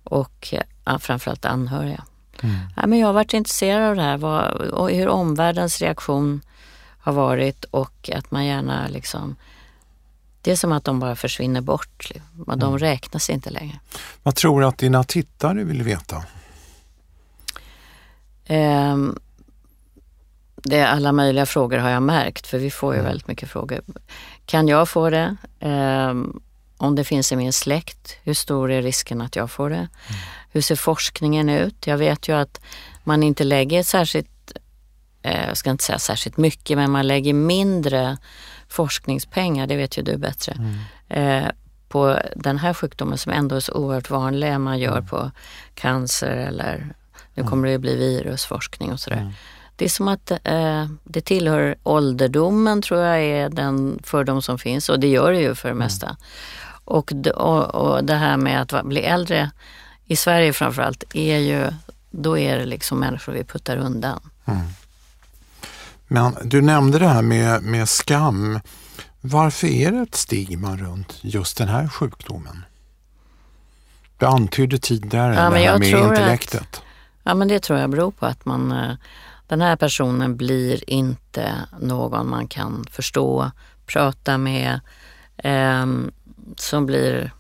och 0.04 0.54
ja, 0.86 1.00
framförallt 1.00 1.46
anhöriga. 1.46 2.04
Ja, 2.76 2.88
men 2.88 3.00
jag 3.00 3.08
har 3.08 3.14
varit 3.14 3.34
intresserad 3.34 3.90
av 3.90 3.96
det 3.96 4.02
här, 4.02 4.18
vad, 4.18 4.54
och 4.54 4.92
hur 4.92 5.08
omvärldens 5.08 5.82
reaktion 5.82 6.42
har 7.00 7.14
varit 7.14 7.66
och 7.66 8.10
att 8.14 8.32
man 8.32 8.46
gärna 8.46 8.88
liksom 8.88 9.36
det 10.42 10.52
är 10.52 10.56
som 10.56 10.72
att 10.72 10.84
de 10.84 11.00
bara 11.00 11.16
försvinner 11.16 11.62
bort. 11.62 12.12
liksom. 12.14 12.60
De 12.60 12.80
räknas 12.80 13.30
inte 13.30 13.50
längre. 13.50 13.80
Vad 14.24 14.36
tror 14.36 14.62
du 14.62 14.68
att 14.68 14.78
dina 14.78 15.04
tittare 15.04 15.64
vill 15.64 15.84
veta? 15.84 16.24
Ehm, 18.46 19.20
det 20.56 20.78
är 20.78 20.88
alla 20.88 21.12
möjliga 21.12 21.46
frågor 21.46 21.78
har 21.78 21.90
jag 21.90 22.04
märkt, 22.04 22.48
för 22.48 22.58
vi 22.58 22.72
får 22.72 22.94
ju 22.94 23.00
mm. 23.00 23.10
väldigt 23.10 23.28
mycket 23.28 23.50
frågor. 23.50 23.82
Kan 24.46 24.68
jag 24.68 24.90
få 24.90 25.10
det? 25.10 25.36
Eh, 25.60 26.14
om 26.78 26.96
det 26.96 27.04
finns 27.04 27.32
i 27.32 27.36
min 27.36 27.54
släkt, 27.54 28.18
hur 28.24 28.34
stor 28.34 28.72
är 28.72 28.82
risken 28.82 29.22
att 29.22 29.36
jag 29.36 29.52
får 29.52 29.70
det? 29.70 29.88
Mm. 30.52 30.58
Hur 30.58 30.62
ser 30.62 30.76
forskningen 30.76 31.50
ut? 31.50 31.88
Jag 31.88 31.98
vet 31.98 32.28
ju 32.28 32.36
att 32.36 32.62
man 33.04 33.24
inte 33.24 33.44
lägger 33.44 33.84
särskilt, 33.84 34.52
eh, 35.22 35.48
jag 35.48 35.58
ska 35.58 35.70
inte 35.70 35.84
säga 35.84 36.00
särskilt 36.00 36.38
mycket, 36.38 36.78
men 36.78 36.92
man 36.92 37.08
lägger 37.08 37.34
mindre 37.34 38.18
forskningspengar, 38.68 39.68
det 39.68 39.76
vet 39.76 39.98
ju 39.98 40.02
du 40.02 40.18
bättre, 40.18 40.52
mm. 40.52 41.44
eh, 41.44 41.52
på 41.90 42.20
den 42.36 42.58
här 42.58 42.74
sjukdomen 42.74 43.18
som 43.18 43.32
ändå 43.32 43.56
är 43.56 43.60
så 43.60 43.74
oerhört 43.74 44.10
vanlig 44.10 44.48
än 44.48 44.62
man 44.62 44.80
gör 44.80 44.98
mm. 44.98 45.08
på 45.08 45.32
cancer 45.74 46.38
eller 46.38 46.94
nu 47.34 47.44
kommer 47.44 47.68
det 47.68 47.72
ju 47.72 47.78
bli 47.78 47.96
virusforskning 47.96 48.92
och 48.92 49.00
sådär. 49.00 49.18
Mm. 49.18 49.32
Det 49.76 49.86
är 49.86 49.90
som 49.90 50.08
att 50.08 50.32
eh, 50.32 50.86
det 51.04 51.22
tillhör 51.22 51.76
ålderdomen 51.84 52.82
tror 52.82 53.00
jag 53.00 53.24
är 53.24 53.50
den 53.50 54.00
fördom 54.04 54.42
som 54.42 54.60
finns 54.60 54.90
och 54.90 55.00
det 55.00 55.08
gör 55.08 55.32
det 55.32 55.40
ju 55.40 55.56
för 55.56 55.68
det 55.68 55.74
mm. 55.74 55.84
mesta. 55.84 56.18
Och, 56.86 57.14
och, 57.36 57.76
och 57.76 58.04
det 58.04 58.14
här 58.14 58.38
med 58.38 58.62
att 58.62 58.86
bli 58.86 59.02
äldre, 59.02 59.52
i 60.12 60.16
Sverige 60.16 60.54
framförallt, 60.54 61.04
är 61.14 61.38
ju, 61.38 61.72
då 62.10 62.38
är 62.38 62.58
det 62.58 62.66
liksom 62.66 63.00
människor 63.00 63.34
vi 63.34 63.44
puttar 63.44 63.78
undan. 63.78 64.20
Mm. 64.46 64.62
Men 66.08 66.36
du 66.44 66.62
nämnde 66.62 67.00
det 67.00 67.08
här 67.08 67.22
med, 67.22 67.64
med 67.64 67.90
skam. 67.90 68.60
Varför 69.22 69.68
är 69.68 69.92
det 69.92 70.02
ett 70.02 70.16
stigma 70.16 70.78
runt 70.78 71.18
just 71.22 71.58
den 71.58 71.68
här 71.68 71.88
sjukdomen? 71.88 72.66
Du 74.18 74.26
antydde 74.26 74.78
tidigare 74.78 75.36
ja, 75.36 75.50
det 75.50 75.58
här 75.58 75.80
med 75.80 75.90
intellektet. 75.90 76.62
Att, 76.62 76.82
ja, 77.24 77.34
men 77.34 77.48
det 77.48 77.60
tror 77.60 77.80
jag 77.80 77.90
beror 77.90 78.12
på 78.12 78.26
att 78.26 78.46
man, 78.46 78.72
eh, 78.72 78.96
den 79.48 79.62
här 79.62 79.76
personen 79.76 80.38
blir 80.38 80.90
inte 80.90 81.56
någon 81.80 82.30
man 82.30 82.48
kan 82.48 82.86
förstå, 82.92 83.52
prata 83.86 84.38
med, 84.38 84.80
eh, 85.38 85.86
som 86.58 86.86
blir 86.86 87.32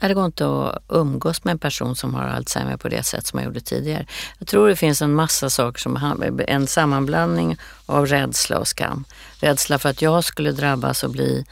det 0.00 0.14
går 0.14 0.24
inte 0.24 0.46
att 0.46 0.82
umgås 0.88 1.44
med 1.44 1.52
en 1.52 1.58
person 1.58 1.96
som 1.96 2.14
har 2.14 2.22
Alzheimer 2.22 2.76
på 2.76 2.88
det 2.88 3.02
sätt 3.02 3.26
som 3.26 3.38
jag 3.38 3.46
gjorde 3.46 3.60
tidigare. 3.60 4.06
Jag 4.38 4.48
tror 4.48 4.68
det 4.68 4.76
finns 4.76 5.02
en 5.02 5.14
massa 5.14 5.50
saker 5.50 5.80
som 5.80 6.22
en 6.48 6.66
sammanblandning 6.66 7.56
av 7.86 8.06
rädsla 8.06 8.58
och 8.58 8.68
skam. 8.68 9.04
Rädsla 9.40 9.78
för 9.78 9.88
att 9.88 10.02
jag 10.02 10.24
skulle 10.24 10.52
drabbas 10.52 11.02
och 11.02 11.10
bli 11.10 11.46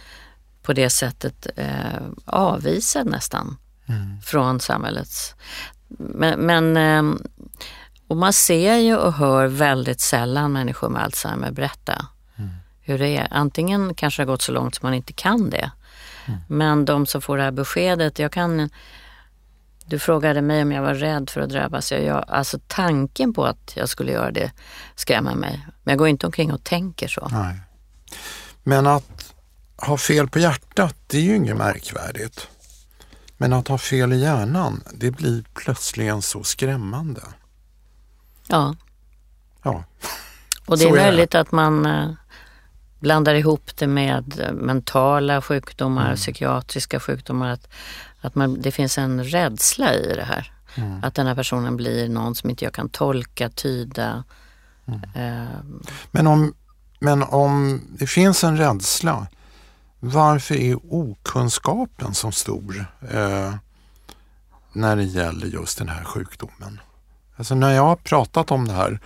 på 0.62 0.72
det 0.72 0.90
sättet 0.90 1.46
eh, 1.56 2.02
avvisad 2.24 3.06
nästan 3.06 3.56
mm. 3.88 4.20
från 4.22 4.60
samhällets... 4.60 5.34
Men, 5.98 6.40
men 6.40 6.76
eh, 6.76 7.20
och 8.08 8.16
man 8.16 8.32
ser 8.32 8.76
ju 8.76 8.96
och 8.96 9.12
hör 9.12 9.46
väldigt 9.46 10.00
sällan 10.00 10.52
människor 10.52 10.88
med 10.88 11.02
Alzheimer 11.02 11.50
berätta 11.50 12.06
mm. 12.38 12.50
hur 12.80 12.98
det 12.98 13.16
är. 13.16 13.28
Antingen 13.30 13.94
kanske 13.94 14.22
det 14.22 14.26
har 14.26 14.32
gått 14.32 14.42
så 14.42 14.52
långt 14.52 14.74
som 14.74 14.86
man 14.86 14.94
inte 14.94 15.12
kan 15.12 15.50
det 15.50 15.70
Mm. 16.26 16.40
Men 16.48 16.84
de 16.84 17.06
som 17.06 17.22
får 17.22 17.36
det 17.36 17.42
här 17.42 17.50
beskedet, 17.50 18.18
jag 18.18 18.32
kan... 18.32 18.70
Du 19.88 19.98
frågade 19.98 20.42
mig 20.42 20.62
om 20.62 20.72
jag 20.72 20.82
var 20.82 20.94
rädd 20.94 21.30
för 21.30 21.40
att 21.40 21.50
drabbas. 21.50 21.92
Jag, 21.92 22.04
jag, 22.04 22.24
alltså 22.28 22.58
tanken 22.66 23.34
på 23.34 23.44
att 23.44 23.72
jag 23.76 23.88
skulle 23.88 24.12
göra 24.12 24.30
det 24.30 24.52
skrämmer 24.94 25.34
mig. 25.34 25.66
Men 25.82 25.92
jag 25.92 25.98
går 25.98 26.08
inte 26.08 26.26
omkring 26.26 26.52
och 26.52 26.64
tänker 26.64 27.08
så. 27.08 27.28
Nej. 27.28 27.60
Men 28.62 28.86
att 28.86 29.34
ha 29.76 29.96
fel 29.96 30.28
på 30.28 30.38
hjärtat, 30.38 30.96
det 31.06 31.18
är 31.18 31.22
ju 31.22 31.36
inget 31.36 31.56
märkvärdigt. 31.56 32.48
Men 33.36 33.52
att 33.52 33.68
ha 33.68 33.78
fel 33.78 34.12
i 34.12 34.20
hjärnan, 34.20 34.82
det 34.94 35.10
blir 35.10 35.44
plötsligen 35.54 36.22
så 36.22 36.44
skrämmande. 36.44 37.22
Ja. 38.48 38.76
Ja. 39.62 39.84
Och 40.66 40.78
det 40.78 40.84
är, 40.84 40.88
är 40.88 40.92
möjligt 40.92 41.30
det. 41.30 41.40
att 41.40 41.52
man 41.52 41.86
eh, 41.86 42.10
blandar 43.06 43.34
ihop 43.34 43.76
det 43.76 43.86
med 43.86 44.52
mentala 44.54 45.42
sjukdomar, 45.42 46.04
mm. 46.06 46.16
psykiatriska 46.16 47.00
sjukdomar. 47.00 47.50
Att, 47.50 47.68
att 48.20 48.34
man, 48.34 48.60
det 48.60 48.70
finns 48.72 48.98
en 48.98 49.24
rädsla 49.24 49.94
i 49.94 50.14
det 50.16 50.24
här. 50.24 50.52
Mm. 50.74 51.04
Att 51.04 51.14
den 51.14 51.26
här 51.26 51.34
personen 51.34 51.76
blir 51.76 52.08
någon 52.08 52.34
som 52.34 52.50
inte 52.50 52.64
jag 52.64 52.74
kan 52.74 52.88
tolka, 52.88 53.48
tyda. 53.48 54.24
Eh. 55.14 55.58
Men, 56.10 56.26
om, 56.26 56.54
men 56.98 57.22
om 57.22 57.80
det 57.98 58.06
finns 58.06 58.44
en 58.44 58.56
rädsla, 58.56 59.26
varför 60.00 60.54
är 60.54 60.78
okunskapen 60.90 62.14
så 62.14 62.32
stor 62.32 62.86
eh, 63.10 63.54
när 64.72 64.96
det 64.96 65.04
gäller 65.04 65.46
just 65.46 65.78
den 65.78 65.88
här 65.88 66.04
sjukdomen? 66.04 66.80
Alltså 67.36 67.54
när 67.54 67.70
jag 67.70 67.82
har 67.82 67.96
pratat 67.96 68.50
om 68.50 68.68
det 68.68 68.74
här 68.74 69.00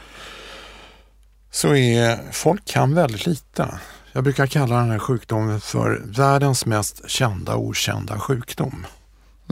så 1.51 1.75
är 1.75 2.33
folk 2.33 2.65
kan 2.65 2.95
väldigt 2.95 3.27
lite. 3.27 3.79
Jag 4.13 4.25
brukar 4.25 4.47
kalla 4.47 4.77
den 4.77 4.91
här 4.91 4.99
sjukdomen 4.99 5.61
för 5.61 6.03
världens 6.05 6.67
mest 6.67 7.11
kända 7.11 7.57
okända 7.57 8.19
sjukdom. 8.19 8.87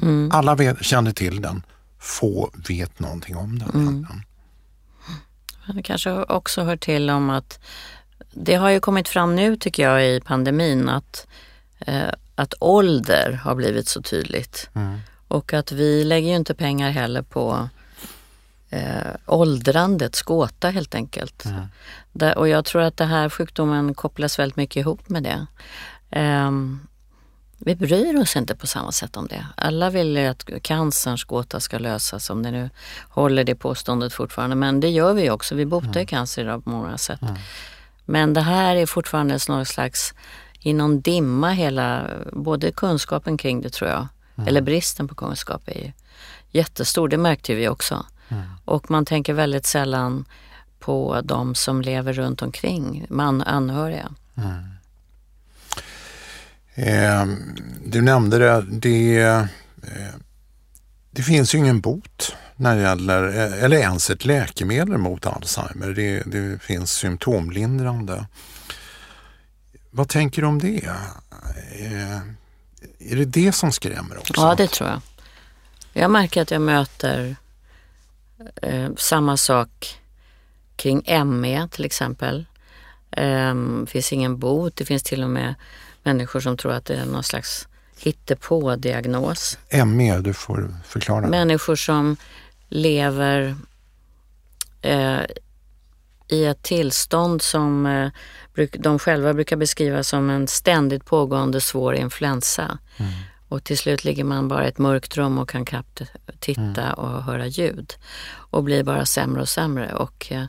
Mm. 0.02 0.30
Alla 0.32 0.54
vet, 0.54 0.84
känner 0.84 1.12
till 1.12 1.42
den, 1.42 1.62
få 1.98 2.50
vet 2.68 3.00
någonting 3.00 3.36
om 3.36 3.58
den. 3.58 3.70
Mm. 3.74 4.06
Det 5.74 5.82
kanske 5.82 6.24
också 6.24 6.64
hör 6.64 6.76
till 6.76 7.10
om 7.10 7.30
att 7.30 7.60
det 8.30 8.54
har 8.54 8.70
ju 8.70 8.80
kommit 8.80 9.08
fram 9.08 9.36
nu 9.36 9.56
tycker 9.56 9.82
jag 9.82 10.06
i 10.06 10.20
pandemin 10.20 10.88
att, 10.88 11.26
eh, 11.78 12.08
att 12.34 12.54
ålder 12.60 13.40
har 13.44 13.54
blivit 13.54 13.88
så 13.88 14.02
tydligt. 14.02 14.70
Mm. 14.74 14.98
Och 15.28 15.52
att 15.52 15.72
vi 15.72 16.04
lägger 16.04 16.28
ju 16.28 16.36
inte 16.36 16.54
pengar 16.54 16.90
heller 16.90 17.22
på 17.22 17.68
eh, 18.70 19.14
åldrandets 19.26 20.22
gåta 20.22 20.70
helt 20.70 20.94
enkelt. 20.94 21.44
Mm. 21.44 21.66
Där, 22.12 22.38
och 22.38 22.48
jag 22.48 22.64
tror 22.64 22.82
att 22.82 22.96
den 22.96 23.08
här 23.08 23.28
sjukdomen 23.28 23.94
kopplas 23.94 24.38
väldigt 24.38 24.56
mycket 24.56 24.76
ihop 24.76 25.08
med 25.08 25.22
det. 25.22 25.46
Eh, 26.10 26.50
vi 27.60 27.75
bryr 27.75 28.22
oss 28.22 28.37
inte 28.37 28.54
på 28.54 28.66
samma 28.66 28.92
sätt 28.92 29.16
om 29.16 29.26
det. 29.26 29.46
Alla 29.56 29.90
vill 29.90 30.16
ju 30.16 30.26
att 30.26 30.62
cancerns 30.62 31.25
gåta 31.25 31.60
ska 31.60 31.78
lösas, 31.78 32.30
om 32.30 32.42
det 32.42 32.50
nu 32.50 32.70
håller 33.08 33.44
det 33.44 33.54
påståendet 33.54 34.12
fortfarande. 34.12 34.56
Men 34.56 34.80
det 34.80 34.88
gör 34.88 35.14
vi 35.14 35.30
också. 35.30 35.54
Vi 35.54 35.66
botar 35.66 35.87
mm. 35.87 36.06
cancer 36.06 36.42
idag 36.42 36.64
på 36.64 36.70
många 36.70 36.98
sätt. 36.98 37.22
Mm. 37.22 37.34
Men 38.04 38.34
det 38.34 38.40
här 38.40 38.76
är 38.76 38.87
fortfarande 38.87 39.38
någon 39.48 39.66
slags 39.66 40.14
i 40.60 40.72
någon 40.72 41.00
dimma 41.00 41.50
hela, 41.50 42.10
både 42.32 42.72
kunskapen 42.72 43.37
kring 43.37 43.60
det 43.60 43.70
tror 43.70 43.90
jag, 43.90 44.08
mm. 44.37 44.48
eller 44.48 44.60
bristen 44.60 45.08
på 45.08 45.14
kunskap 45.14 45.62
är 45.66 45.80
ju 45.84 45.92
jättestor. 46.50 47.08
Det 47.08 47.18
märkte 47.18 47.54
vi 47.54 47.68
också. 47.68 48.06
Mm. 48.28 48.42
Och 48.64 48.90
man 48.90 49.04
tänker 49.04 49.32
väldigt 49.32 49.66
sällan 49.66 50.25
på 50.78 51.20
de 51.25 51.54
som 51.54 51.82
lever 51.82 52.12
runt 52.12 52.42
omkring, 52.42 53.06
man, 53.08 53.42
anhöriga. 53.42 54.12
Mm. 54.37 54.78
Eh, 56.75 57.26
du 57.85 58.02
nämnde 58.02 58.38
det, 58.38 58.64
det, 58.70 59.18
eh, 59.18 59.44
det 61.11 61.23
finns 61.23 61.54
ju 61.54 61.58
ingen 61.58 61.80
bot 61.80 62.37
när 62.56 62.76
det 62.76 62.82
gäller, 62.82 63.28
eh, 63.28 63.64
eller 63.64 63.76
ens 63.76 64.11
ett 64.11 64.25
läkemedel 64.25 64.99
mot 64.99 65.26
Alzheimer. 65.26 65.88
Det, 65.88 66.23
det 66.26 66.62
finns 66.62 66.90
symptomlindrande. 66.90 68.26
Vad 69.90 70.08
tänker 70.08 70.42
du 70.42 70.49
om 70.49 70.58
det? 70.58 70.85
Eh, 71.78 72.18
är 72.99 73.16
det 73.16 73.25
det 73.25 73.52
som 73.52 73.73
skrämmer 73.73 74.18
också? 74.18 74.32
Ja, 74.37 74.54
det 74.54 74.70
tror 74.70 74.88
jag. 74.88 75.00
Jag 75.92 76.11
märker 76.11 76.42
att 76.42 76.50
jag 76.50 76.62
möter 76.62 77.37
Eh, 78.62 78.90
samma 78.97 79.37
sak 79.37 79.99
kring 80.76 81.02
ME 81.25 81.68
till 81.68 81.85
exempel. 81.85 82.47
Eh, 83.11 83.54
det 83.54 83.87
finns 83.87 84.12
ingen 84.12 84.38
bot. 84.38 84.76
Det 84.76 84.85
finns 84.85 85.02
till 85.02 85.23
och 85.23 85.30
med 85.30 85.54
människor 86.02 86.40
som 86.40 86.57
tror 86.57 86.73
att 86.73 86.85
det 86.85 86.95
är 86.95 87.07
någon 87.07 87.25
slags 87.25 87.68
hittepå-diagnos. 87.99 89.59
ME, 89.87 90.18
du 90.18 90.35
får 90.35 90.75
förklara. 90.85 91.28
Människor 91.28 91.76
som 91.76 92.16
lever 92.68 93.57
eh, 94.83 95.21
i 96.28 96.45
ett 96.45 96.62
tillstånd 96.62 97.42
som 97.42 97.87
eh, 97.87 98.11
de 98.73 98.99
själva 98.99 99.35
brukar 99.35 99.57
beskriva 99.57 100.02
som 100.02 100.30
en 100.30 100.49
ständigt 100.49 101.04
pågående 101.04 101.61
svår 101.61 101.95
influensa. 101.95 102.78
Mm. 102.97 103.12
Och 103.48 103.64
till 103.64 103.78
slut 103.78 104.04
ligger 104.04 104.24
man 104.24 104.48
bara 104.48 104.64
i 104.64 104.68
ett 104.68 104.78
mörkt 104.78 105.16
rum 105.16 105.38
och 105.38 105.48
kan 105.48 105.64
knappt 105.64 106.02
titta 106.38 106.82
mm. 106.82 106.92
och 106.92 107.22
höra 107.22 107.46
ljud. 107.46 107.94
Och 108.30 108.64
blir 108.64 108.82
bara 108.82 109.06
sämre 109.06 109.40
och 109.40 109.48
sämre. 109.48 109.94
Och 109.94 110.26
eh, 110.32 110.44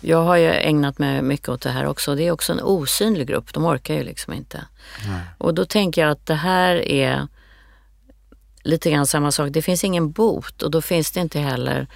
jag 0.00 0.24
har 0.24 0.36
ju 0.36 0.50
ägnat 0.50 0.98
mig 0.98 1.22
mycket 1.22 1.48
åt 1.48 1.62
det 1.62 1.70
här 1.70 1.86
också. 1.86 2.14
Det 2.14 2.22
är 2.22 2.30
också 2.30 2.52
en 2.52 2.60
osynlig 2.60 3.26
grupp, 3.26 3.52
de 3.52 3.64
orkar 3.64 3.94
ju 3.94 4.02
liksom 4.02 4.32
inte. 4.32 4.64
Mm. 5.04 5.20
Och 5.38 5.54
då 5.54 5.64
tänker 5.64 6.02
jag 6.02 6.10
att 6.10 6.26
det 6.26 6.34
här 6.34 6.74
är 6.88 7.28
lite 8.62 8.90
grann 8.90 9.06
samma 9.06 9.32
sak. 9.32 9.50
Det 9.50 9.62
finns 9.62 9.84
ingen 9.84 10.10
bot 10.12 10.62
och 10.62 10.70
då 10.70 10.82
finns 10.82 11.10
det 11.10 11.20
inte 11.20 11.40
heller... 11.40 11.86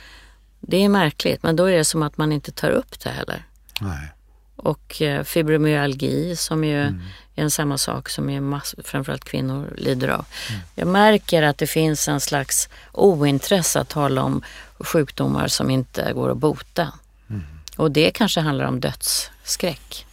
Det 0.60 0.84
är 0.84 0.88
märkligt, 0.88 1.42
men 1.42 1.56
då 1.56 1.64
är 1.64 1.76
det 1.76 1.84
som 1.84 2.02
att 2.02 2.16
man 2.16 2.32
inte 2.32 2.52
tar 2.52 2.70
upp 2.70 3.00
det 3.00 3.10
heller. 3.10 3.46
Nej. 3.80 4.12
Och 4.58 5.02
eh, 5.02 5.24
fibromyalgi 5.24 6.36
som 6.36 6.64
ju 6.64 6.82
mm. 6.82 7.00
är 7.34 7.42
en 7.42 7.50
samma 7.50 7.78
sak 7.78 8.08
som 8.08 8.30
ju 8.30 8.40
mass, 8.40 8.74
framförallt 8.84 9.24
kvinnor 9.24 9.74
lider 9.76 10.08
av. 10.08 10.24
Mm. 10.50 10.60
Jag 10.74 10.88
märker 10.88 11.42
att 11.42 11.58
det 11.58 11.66
finns 11.66 12.08
en 12.08 12.20
slags 12.20 12.68
ointresse 12.92 13.80
att 13.80 13.88
tala 13.88 14.22
om 14.22 14.42
sjukdomar 14.78 15.48
som 15.48 15.70
inte 15.70 16.12
går 16.12 16.30
att 16.30 16.36
bota. 16.36 16.92
Mm. 17.30 17.42
Och 17.76 17.90
det 17.90 18.10
kanske 18.10 18.40
handlar 18.40 18.64
om 18.64 18.80
dödsskräck. 18.80 20.06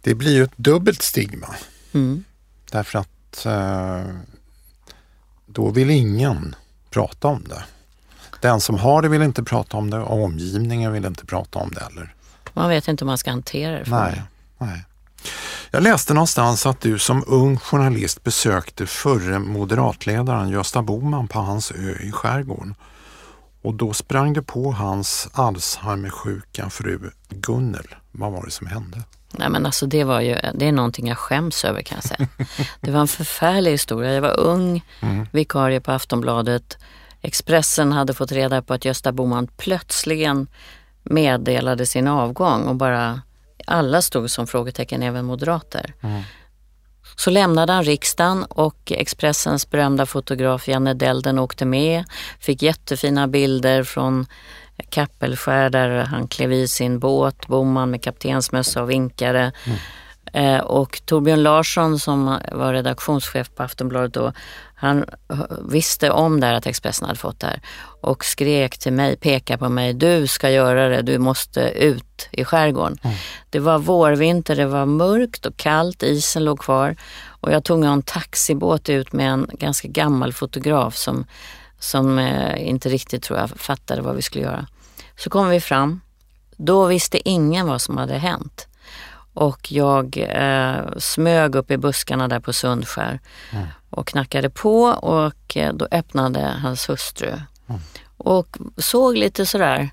Det 0.00 0.14
blir 0.14 0.34
ju 0.34 0.44
ett 0.44 0.56
dubbelt 0.56 1.02
stigma. 1.02 1.54
Mm. 1.92 2.24
Därför 2.70 2.98
att 2.98 3.46
eh, 3.46 4.14
då 5.46 5.70
vill 5.70 5.90
ingen 5.90 6.54
prata 6.90 7.28
om 7.28 7.44
det. 7.48 7.64
Den 8.40 8.60
som 8.60 8.78
har 8.78 9.02
det 9.02 9.08
vill 9.08 9.22
inte 9.22 9.42
prata 9.42 9.76
om 9.76 9.90
det 9.90 9.98
och 9.98 10.24
omgivningen 10.24 10.92
vill 10.92 11.04
inte 11.04 11.26
prata 11.26 11.58
om 11.58 11.70
det 11.70 11.80
heller. 11.80 12.15
Man 12.56 12.68
vet 12.68 12.88
inte 12.88 13.04
hur 13.04 13.06
man 13.06 13.18
ska 13.18 13.30
hantera 13.30 13.78
det. 13.78 13.90
Nej, 13.90 14.22
nej. 14.58 14.84
Jag 15.70 15.82
läste 15.82 16.14
någonstans 16.14 16.66
att 16.66 16.80
du 16.80 16.98
som 16.98 17.24
ung 17.26 17.58
journalist 17.58 18.24
besökte 18.24 18.86
förre 18.86 19.38
moderatledaren 19.38 20.48
Gösta 20.48 20.82
Boman 20.82 21.28
på 21.28 21.38
hans 21.38 21.70
ö 21.70 21.94
i 22.00 22.12
skärgården. 22.12 22.74
Och 23.62 23.74
då 23.74 23.92
sprang 23.92 24.32
du 24.32 24.42
på 24.42 24.72
hans 24.72 25.28
Alzheimersjuka 25.32 26.70
fru 26.70 27.10
Gunnel. 27.28 27.94
Vad 28.12 28.32
var 28.32 28.44
det 28.44 28.50
som 28.50 28.66
hände? 28.66 29.02
Nej 29.30 29.48
men 29.48 29.66
alltså 29.66 29.86
det 29.86 30.04
var 30.04 30.20
ju, 30.20 30.36
det 30.54 30.68
är 30.68 30.72
någonting 30.72 31.08
jag 31.08 31.18
skäms 31.18 31.64
över 31.64 31.82
kan 31.82 31.96
jag 31.96 32.04
säga. 32.04 32.28
Det 32.80 32.90
var 32.90 33.00
en 33.00 33.08
förfärlig 33.08 33.70
historia. 33.70 34.12
Jag 34.12 34.22
var 34.22 34.40
ung, 34.40 34.84
mm. 35.00 35.26
vikarie 35.32 35.80
på 35.80 35.92
Aftonbladet. 35.92 36.78
Expressen 37.22 37.92
hade 37.92 38.14
fått 38.14 38.32
reda 38.32 38.62
på 38.62 38.74
att 38.74 38.84
Gösta 38.84 39.12
Boman 39.12 39.46
plötsligen 39.46 40.46
meddelade 41.10 41.86
sin 41.86 42.08
avgång 42.08 42.66
och 42.66 42.76
bara 42.76 43.22
alla 43.66 44.02
stod 44.02 44.30
som 44.30 44.46
frågetecken, 44.46 45.02
även 45.02 45.24
moderater. 45.24 45.94
Mm. 46.00 46.22
Så 47.16 47.30
lämnade 47.30 47.72
han 47.72 47.84
riksdagen 47.84 48.44
och 48.44 48.92
Expressens 48.92 49.70
berömda 49.70 50.06
fotograf 50.06 50.68
Janne 50.68 50.94
Delden 50.94 51.38
åkte 51.38 51.64
med. 51.64 52.04
Fick 52.40 52.62
jättefina 52.62 53.28
bilder 53.28 53.82
från 53.82 54.26
Kappelskär 54.90 55.70
där 55.70 56.04
han 56.04 56.28
klev 56.28 56.52
i 56.52 56.68
sin 56.68 56.98
båt, 56.98 57.46
Boman 57.46 57.90
med 57.90 58.02
kaptensmössa 58.02 58.82
och 58.82 58.90
vinkade. 58.90 59.52
Mm. 59.64 59.78
Eh, 60.36 60.58
och 60.58 61.02
Torbjörn 61.04 61.42
Larsson 61.42 61.98
som 61.98 62.38
var 62.52 62.72
redaktionschef 62.72 63.50
på 63.54 63.62
Aftonbladet 63.62 64.14
då, 64.14 64.32
han 64.74 65.04
visste 65.68 66.10
om 66.10 66.40
det 66.40 66.46
här 66.46 66.54
att 66.54 66.66
Expressen 66.66 67.06
hade 67.06 67.18
fått 67.18 67.40
det 67.40 67.46
här 67.46 67.60
och 68.00 68.24
skrek 68.24 68.78
till 68.78 68.92
mig, 68.92 69.16
pekade 69.16 69.58
på 69.58 69.68
mig, 69.68 69.94
du 69.94 70.26
ska 70.26 70.50
göra 70.50 70.88
det, 70.88 71.02
du 71.02 71.18
måste 71.18 71.60
ut 71.60 72.28
i 72.30 72.44
skärgården. 72.44 72.98
Mm. 73.02 73.16
Det 73.50 73.58
var 73.58 73.78
vårvinter, 73.78 74.56
det 74.56 74.66
var 74.66 74.86
mörkt 74.86 75.46
och 75.46 75.56
kallt, 75.56 76.02
isen 76.02 76.44
låg 76.44 76.58
kvar 76.58 76.96
och 77.28 77.52
jag 77.52 77.64
tog 77.64 77.84
en 77.84 78.02
taxibåt 78.02 78.88
ut 78.88 79.12
med 79.12 79.32
en 79.32 79.50
ganska 79.52 79.88
gammal 79.88 80.32
fotograf 80.32 80.96
som, 80.96 81.26
som 81.78 82.18
eh, 82.18 82.68
inte 82.68 82.88
riktigt 82.88 83.22
tror 83.22 83.38
jag 83.38 83.50
fattade 83.50 84.02
vad 84.02 84.16
vi 84.16 84.22
skulle 84.22 84.44
göra. 84.44 84.66
Så 85.16 85.30
kom 85.30 85.48
vi 85.48 85.60
fram, 85.60 86.00
då 86.56 86.86
visste 86.86 87.28
ingen 87.28 87.66
vad 87.66 87.80
som 87.80 87.96
hade 87.96 88.18
hänt. 88.18 88.68
Och 89.36 89.72
jag 89.72 90.16
eh, 90.30 90.98
smög 90.98 91.54
upp 91.54 91.70
i 91.70 91.76
buskarna 91.76 92.28
där 92.28 92.40
på 92.40 92.52
Sundskär 92.52 93.20
mm. 93.52 93.66
och 93.90 94.06
knackade 94.06 94.50
på 94.50 94.82
och 94.84 95.56
eh, 95.56 95.72
då 95.72 95.88
öppnade 95.90 96.40
hans 96.62 96.88
hustru. 96.88 97.28
Mm. 97.68 97.80
Och 98.16 98.56
såg 98.76 99.16
lite 99.16 99.46
sådär 99.46 99.90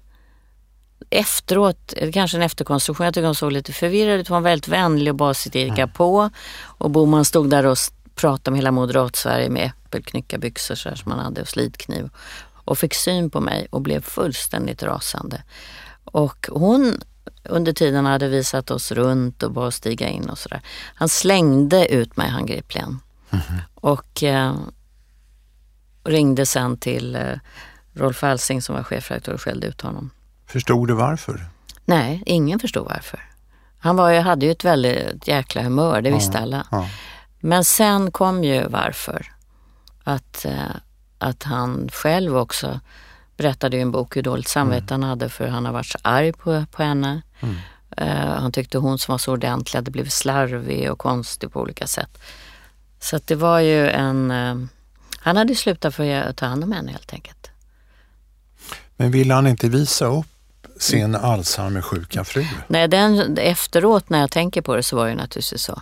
efteråt, 1.10 1.94
kanske 2.14 2.38
en 2.38 2.44
efterkonstruktion, 2.44 3.06
jag 3.06 3.14
tycker 3.14 3.26
hon 3.26 3.36
såg 3.36 3.52
lite 3.52 3.74
förvirrad 3.74 4.20
ut. 4.20 4.28
Hon 4.28 4.44
var 4.44 4.50
väldigt 4.50 4.68
vänlig 4.68 5.14
och 5.14 5.18
bad 5.18 5.38
sitt 5.38 5.56
mm. 5.56 5.90
på. 5.90 6.30
Och 6.64 6.92
Boman 6.92 7.26
stod 7.26 7.50
där 7.50 7.66
och 7.66 7.78
pratade 8.16 8.52
om 8.52 8.56
hela 8.56 8.72
moderat-Sverige 8.72 9.50
med 9.50 9.72
äppelknyckarbyxor 9.86 10.76
så 10.76 10.96
som 10.96 11.12
han 11.12 11.20
hade 11.20 11.42
och 11.42 11.48
slitkniv. 11.48 12.10
Och 12.66 12.78
fick 12.78 12.94
syn 12.94 13.30
på 13.30 13.40
mig 13.40 13.68
och 13.70 13.82
blev 13.82 14.02
fullständigt 14.02 14.84
rasande. 14.84 15.44
Och 16.04 16.48
hon 16.52 17.02
under 17.50 17.74
tiden 17.74 18.06
hade 18.06 18.28
visat 18.28 18.72
oss 18.72 18.92
runt 18.92 19.44
och 19.44 19.52
bara 19.52 19.72
stiga 19.72 20.08
in 20.08 20.30
och 20.30 20.38
sådär. 20.38 20.62
Han 20.96 21.10
slängde 21.10 21.94
ut 21.94 22.18
mig 22.18 22.30
handgripligen. 22.30 23.00
Mm 23.30 23.44
-hmm. 23.46 23.60
Och 23.76 24.24
eh, 24.24 24.56
ringde 26.04 26.46
sen 26.46 26.78
till 26.78 27.16
eh, 27.16 27.36
Rolf 27.94 28.24
Alsing 28.24 28.62
som 28.62 28.76
var 28.76 28.84
chefredaktör 28.84 29.34
och 29.34 29.42
skällde 29.42 29.68
ut 29.68 29.82
honom. 29.82 30.10
Förstod 30.46 30.88
du 30.88 30.94
varför? 30.94 31.46
Nej, 31.86 32.24
ingen 32.26 32.60
förstod 32.60 32.86
varför. 32.86 33.30
Han 33.80 33.96
var, 33.96 34.20
hade 34.20 34.46
ju 34.46 34.52
ett 34.52 34.64
väldigt 34.66 35.28
jäkla 35.28 35.62
humör, 35.62 36.02
det 36.02 36.12
visste 36.12 36.38
ja, 36.38 36.42
alla. 36.42 36.68
Ja. 36.72 36.88
Men 37.40 37.64
sen 37.64 38.12
kom 38.12 38.44
ju 38.44 38.68
varför. 38.68 39.34
Att, 40.04 40.46
eh, 40.46 40.76
att 41.18 41.44
han 41.44 41.90
själv 41.94 42.38
också 42.38 42.80
berättade 43.38 43.78
i 43.78 43.82
en 43.82 43.92
bok 43.92 44.18
hur 44.18 44.22
dåligt 44.22 44.48
samvete 44.48 44.94
mm. 44.94 45.02
han 45.02 45.10
hade 45.10 45.30
för 45.30 45.48
han 45.48 45.66
har 45.66 45.74
varit 45.74 45.86
så 45.86 45.98
arg 46.02 46.34
på, 46.34 46.66
på 46.72 46.84
henne. 46.84 47.22
Mm. 47.40 47.56
Uh, 48.02 48.42
han 48.42 48.52
tyckte 48.52 48.78
hon 48.78 49.00
som 49.00 49.12
var 49.12 49.18
så 49.18 49.32
ordentlig 49.34 49.78
hade 49.78 49.92
blivit 49.92 50.14
slarvig 50.14 50.92
och 50.92 51.00
konstig 51.00 51.52
på 51.52 51.62
olika 51.62 51.88
sätt. 51.88 52.22
Så 53.00 53.16
att 53.16 53.28
det 53.28 53.36
var 53.36 53.60
ju 53.60 53.90
en... 53.90 54.32
Uh, 54.32 54.66
han 55.20 55.38
hade 55.38 55.56
slutat 55.56 55.96
för 55.96 56.10
att 56.16 56.38
ta 56.38 56.46
hand 56.46 56.64
om 56.64 56.72
henne 56.72 56.92
helt 56.92 57.14
enkelt. 57.14 57.52
Men 58.98 59.12
ville 59.12 59.34
han 59.34 59.48
inte 59.48 59.70
visa 59.70 60.06
upp 60.06 60.28
sin. 60.78 61.16
Alzheimer-sjuka 61.16 62.24
fru? 62.24 62.46
Nej, 62.68 62.88
den, 62.88 63.38
efteråt 63.38 64.10
när 64.10 64.20
jag 64.20 64.32
tänker 64.32 64.62
på 64.62 64.76
det 64.76 64.84
så 64.84 64.96
var 64.96 65.08
det 65.08 65.16
naturligtvis 65.16 65.62
så. 65.62 65.82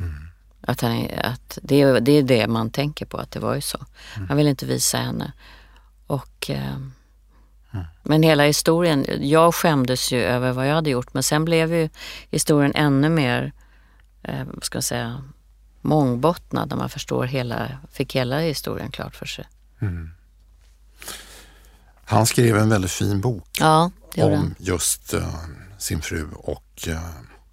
Mm. 0.00 0.14
Att, 0.60 0.80
han, 0.80 1.08
att 1.24 1.58
det, 1.62 2.00
det 2.00 2.12
är 2.12 2.22
det 2.22 2.46
man 2.46 2.70
tänker 2.70 3.06
på, 3.06 3.18
att 3.18 3.30
det 3.30 3.40
var 3.40 3.54
ju 3.54 3.60
så. 3.60 3.78
Mm. 4.16 4.28
Han 4.28 4.36
ville 4.36 4.50
inte 4.50 4.66
visa 4.66 4.98
henne. 4.98 5.32
Och, 6.12 6.50
eh, 6.50 6.74
mm. 7.72 7.86
Men 8.02 8.22
hela 8.22 8.44
historien, 8.44 9.06
jag 9.20 9.54
skämdes 9.54 10.12
ju 10.12 10.22
över 10.22 10.52
vad 10.52 10.68
jag 10.68 10.74
hade 10.74 10.90
gjort 10.90 11.14
men 11.14 11.22
sen 11.22 11.44
blev 11.44 11.74
ju 11.74 11.88
historien 12.30 12.72
ännu 12.74 13.08
mer, 13.08 13.52
eh, 14.22 14.44
vad 14.44 14.64
ska 14.64 14.76
jag 14.76 14.84
säga, 14.84 15.24
mångbottnad 15.80 16.68
när 16.68 16.76
man 16.76 16.88
förstår 16.88 17.24
hela, 17.24 17.68
fick 17.92 18.16
hela 18.16 18.38
historien 18.38 18.90
klart 18.90 19.16
för 19.16 19.26
sig. 19.26 19.44
Mm. 19.80 20.10
Han 22.04 22.26
skrev 22.26 22.56
en 22.56 22.68
väldigt 22.68 22.90
fin 22.90 23.20
bok 23.20 23.48
ja, 23.58 23.90
om 24.16 24.54
just 24.58 25.14
uh, 25.14 25.36
sin 25.78 26.02
fru 26.02 26.28
och 26.34 26.88
uh, 26.88 26.98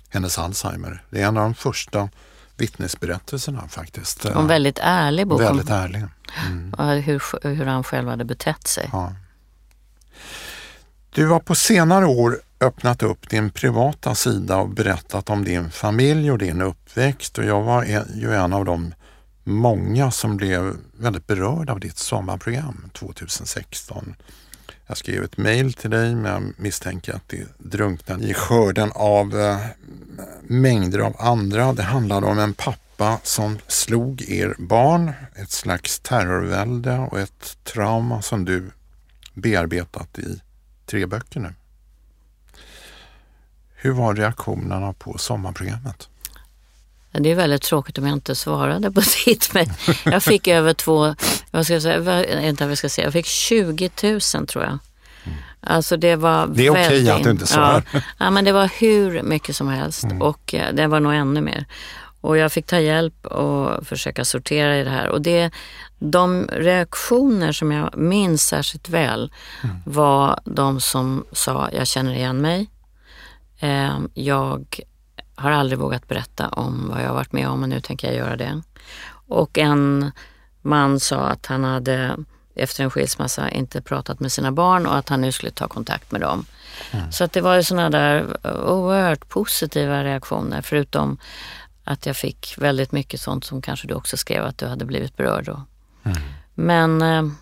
hennes 0.09 0.37
Alzheimer. 0.37 1.03
Det 1.09 1.21
är 1.21 1.27
en 1.27 1.37
av 1.37 1.43
de 1.43 1.53
första 1.55 2.09
vittnesberättelserna 2.57 3.67
faktiskt. 3.67 4.25
En 4.25 4.47
väldigt 4.47 4.79
ärlig 4.81 5.27
bok. 5.27 5.41
Väldigt 5.41 5.69
ärlig. 5.69 6.05
Mm. 6.47 7.01
Hur, 7.03 7.47
hur 7.55 7.65
han 7.65 7.83
själv 7.83 8.09
hade 8.09 8.25
betett 8.25 8.67
sig. 8.67 8.89
Ja. 8.91 9.13
Du 11.09 11.27
har 11.27 11.39
på 11.39 11.55
senare 11.55 12.05
år 12.05 12.39
öppnat 12.59 13.03
upp 13.03 13.29
din 13.29 13.49
privata 13.49 14.15
sida 14.15 14.57
och 14.57 14.69
berättat 14.69 15.29
om 15.29 15.43
din 15.43 15.71
familj 15.71 16.31
och 16.31 16.37
din 16.37 16.61
uppväxt 16.61 17.37
och 17.37 17.45
jag 17.45 17.61
var 17.61 17.83
ju 18.15 18.33
en 18.33 18.53
av 18.53 18.65
de 18.65 18.93
många 19.43 20.11
som 20.11 20.37
blev 20.37 20.75
väldigt 20.97 21.27
berörd 21.27 21.69
av 21.69 21.79
ditt 21.79 21.97
sommarprogram 21.97 22.89
2016. 22.93 24.15
Jag 24.87 24.97
skrev 24.97 25.23
ett 25.23 25.37
mejl 25.37 25.73
till 25.73 25.89
dig 25.89 26.15
men 26.15 26.31
jag 26.31 26.53
misstänker 26.57 27.13
att 27.13 27.27
det 27.27 27.47
drunknade 27.57 28.23
i 28.23 28.33
skörden 28.33 28.91
av 28.95 29.39
eh, 29.39 29.59
mängder 30.41 30.99
av 30.99 31.15
andra. 31.19 31.73
Det 31.73 31.83
handlade 31.83 32.27
om 32.27 32.39
en 32.39 32.53
pappa 32.53 32.88
som 33.23 33.59
slog 33.67 34.21
er 34.21 34.55
barn, 34.57 35.13
ett 35.35 35.51
slags 35.51 35.99
terrorvälde 35.99 36.97
och 36.97 37.19
ett 37.19 37.57
trauma 37.63 38.21
som 38.21 38.45
du 38.45 38.71
bearbetat 39.33 40.19
i 40.19 40.41
tre 40.85 41.05
böcker 41.05 41.39
nu. 41.39 41.53
Hur 43.75 43.91
var 43.91 44.15
reaktionerna 44.15 44.93
på 44.93 45.17
sommarprogrammet? 45.17 46.09
Det 47.11 47.31
är 47.31 47.35
väldigt 47.35 47.61
tråkigt 47.61 47.97
om 47.97 48.05
jag 48.05 48.13
inte 48.13 48.35
svarade 48.35 48.91
på 48.91 49.01
ditt, 49.25 49.53
men 49.53 49.65
jag 50.05 50.23
fick 50.23 50.47
över 50.47 50.73
två, 50.73 51.15
vad 51.51 51.65
ska 51.65 51.73
jag 51.73 51.81
säga, 51.81 52.47
inte 52.47 52.63
vad 52.63 52.71
jag 52.71 52.77
ska 52.77 52.89
säga, 52.89 53.05
jag 53.05 53.13
fick 53.13 53.25
20 53.25 53.89
000 54.03 54.47
tror 54.47 54.63
jag. 54.63 54.79
Alltså 55.61 55.97
det 55.97 56.15
var 56.15 56.47
Det 56.47 56.65
är 56.65 56.71
okej 56.71 56.85
okay 56.85 57.09
att 57.09 57.23
du 57.23 57.31
inte 57.31 57.47
svarar. 57.47 57.83
Ja, 57.93 58.01
ja, 58.17 58.29
men 58.29 58.45
det 58.45 58.51
var 58.51 58.69
hur 58.79 59.23
mycket 59.23 59.55
som 59.55 59.67
helst 59.67 60.03
mm. 60.03 60.21
och 60.21 60.53
eh, 60.53 60.73
det 60.73 60.87
var 60.87 60.99
nog 60.99 61.13
ännu 61.13 61.41
mer. 61.41 61.65
Och 62.21 62.37
jag 62.37 62.51
fick 62.51 62.65
ta 62.65 62.79
hjälp 62.79 63.25
och 63.25 63.87
försöka 63.87 64.25
sortera 64.25 64.77
i 64.77 64.83
det 64.83 64.89
här. 64.89 65.09
Och 65.09 65.21
det, 65.21 65.51
de 65.99 66.47
reaktioner 66.51 67.51
som 67.51 67.71
jag 67.71 67.97
minns 67.97 68.43
särskilt 68.43 68.89
väl 68.89 69.31
mm. 69.63 69.75
var 69.85 70.39
de 70.43 70.81
som 70.81 71.25
sa, 71.31 71.69
jag 71.73 71.87
känner 71.87 72.13
igen 72.13 72.41
mig. 72.41 72.69
Eh, 73.59 73.99
jag 74.13 74.81
har 75.35 75.51
aldrig 75.51 75.79
vågat 75.79 76.07
berätta 76.07 76.47
om 76.47 76.89
vad 76.89 77.01
jag 77.03 77.07
har 77.07 77.15
varit 77.15 77.33
med 77.33 77.49
om 77.49 77.63
och 77.63 77.69
nu 77.69 77.81
tänker 77.81 78.07
jag 78.07 78.17
göra 78.17 78.35
det. 78.35 78.61
Och 79.27 79.57
en 79.57 80.11
man 80.61 80.99
sa 80.99 81.19
att 81.19 81.45
han 81.45 81.63
hade 81.63 82.17
efter 82.55 82.83
en 82.83 82.89
skilsmässa 82.89 83.49
inte 83.49 83.81
pratat 83.81 84.19
med 84.19 84.31
sina 84.31 84.51
barn 84.51 84.85
och 84.85 84.97
att 84.97 85.09
han 85.09 85.21
nu 85.21 85.31
skulle 85.31 85.51
ta 85.51 85.67
kontakt 85.67 86.11
med 86.11 86.21
dem. 86.21 86.45
Mm. 86.91 87.11
Så 87.11 87.23
att 87.23 87.31
det 87.31 87.41
var 87.41 87.55
ju 87.55 87.63
sådana 87.63 87.89
där 87.89 88.37
oerhört 88.69 89.29
positiva 89.29 90.03
reaktioner 90.03 90.61
förutom 90.61 91.17
att 91.89 92.05
jag 92.05 92.17
fick 92.17 92.55
väldigt 92.57 92.91
mycket 92.91 93.21
sånt 93.21 93.43
som 93.43 93.61
kanske 93.61 93.87
du 93.87 93.93
också 93.93 94.17
skrev 94.17 94.45
att 94.45 94.57
du 94.57 94.67
hade 94.67 94.85
blivit 94.85 95.17
berörd 95.17 95.45
då. 95.45 95.63
Mm. 96.03 96.17
Men, 96.53 97.01
eh, 97.01 97.33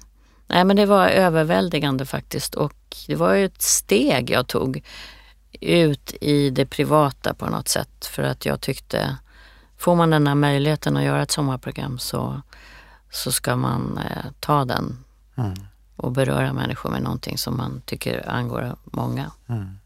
nej, 0.47 0.63
men 0.63 0.75
det 0.75 0.85
var 0.85 1.07
överväldigande 1.07 2.05
faktiskt 2.05 2.55
och 2.55 2.95
det 3.07 3.15
var 3.15 3.33
ju 3.33 3.45
ett 3.45 3.61
steg 3.61 4.29
jag 4.29 4.47
tog 4.47 4.83
ut 5.61 6.13
i 6.21 6.49
det 6.49 6.65
privata 6.65 7.33
på 7.33 7.45
något 7.45 7.67
sätt. 7.67 8.05
För 8.05 8.23
att 8.23 8.45
jag 8.45 8.61
tyckte, 8.61 9.17
får 9.77 9.95
man 9.95 10.09
den 10.09 10.27
här 10.27 10.35
möjligheten 10.35 10.97
att 10.97 11.03
göra 11.03 11.23
ett 11.23 11.31
sommarprogram 11.31 11.99
så, 11.99 12.41
så 13.11 13.31
ska 13.31 13.55
man 13.55 13.97
eh, 13.97 14.31
ta 14.39 14.65
den 14.65 15.03
mm. 15.35 15.53
och 15.95 16.11
beröra 16.11 16.53
människor 16.53 16.89
med 16.89 17.01
någonting 17.01 17.37
som 17.37 17.57
man 17.57 17.81
tycker 17.85 18.29
angår 18.29 18.75
många. 18.83 19.31
Mm. 19.47 19.79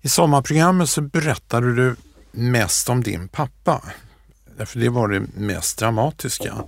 I 0.00 0.08
sommarprogrammet 0.08 0.88
så 0.88 1.00
berättade 1.00 1.74
du 1.74 1.96
mest 2.32 2.88
om 2.88 3.02
din 3.02 3.28
pappa. 3.28 3.82
Därför 4.56 4.80
det 4.80 4.88
var 4.88 5.08
det 5.08 5.20
mest 5.20 5.78
dramatiska. 5.78 6.64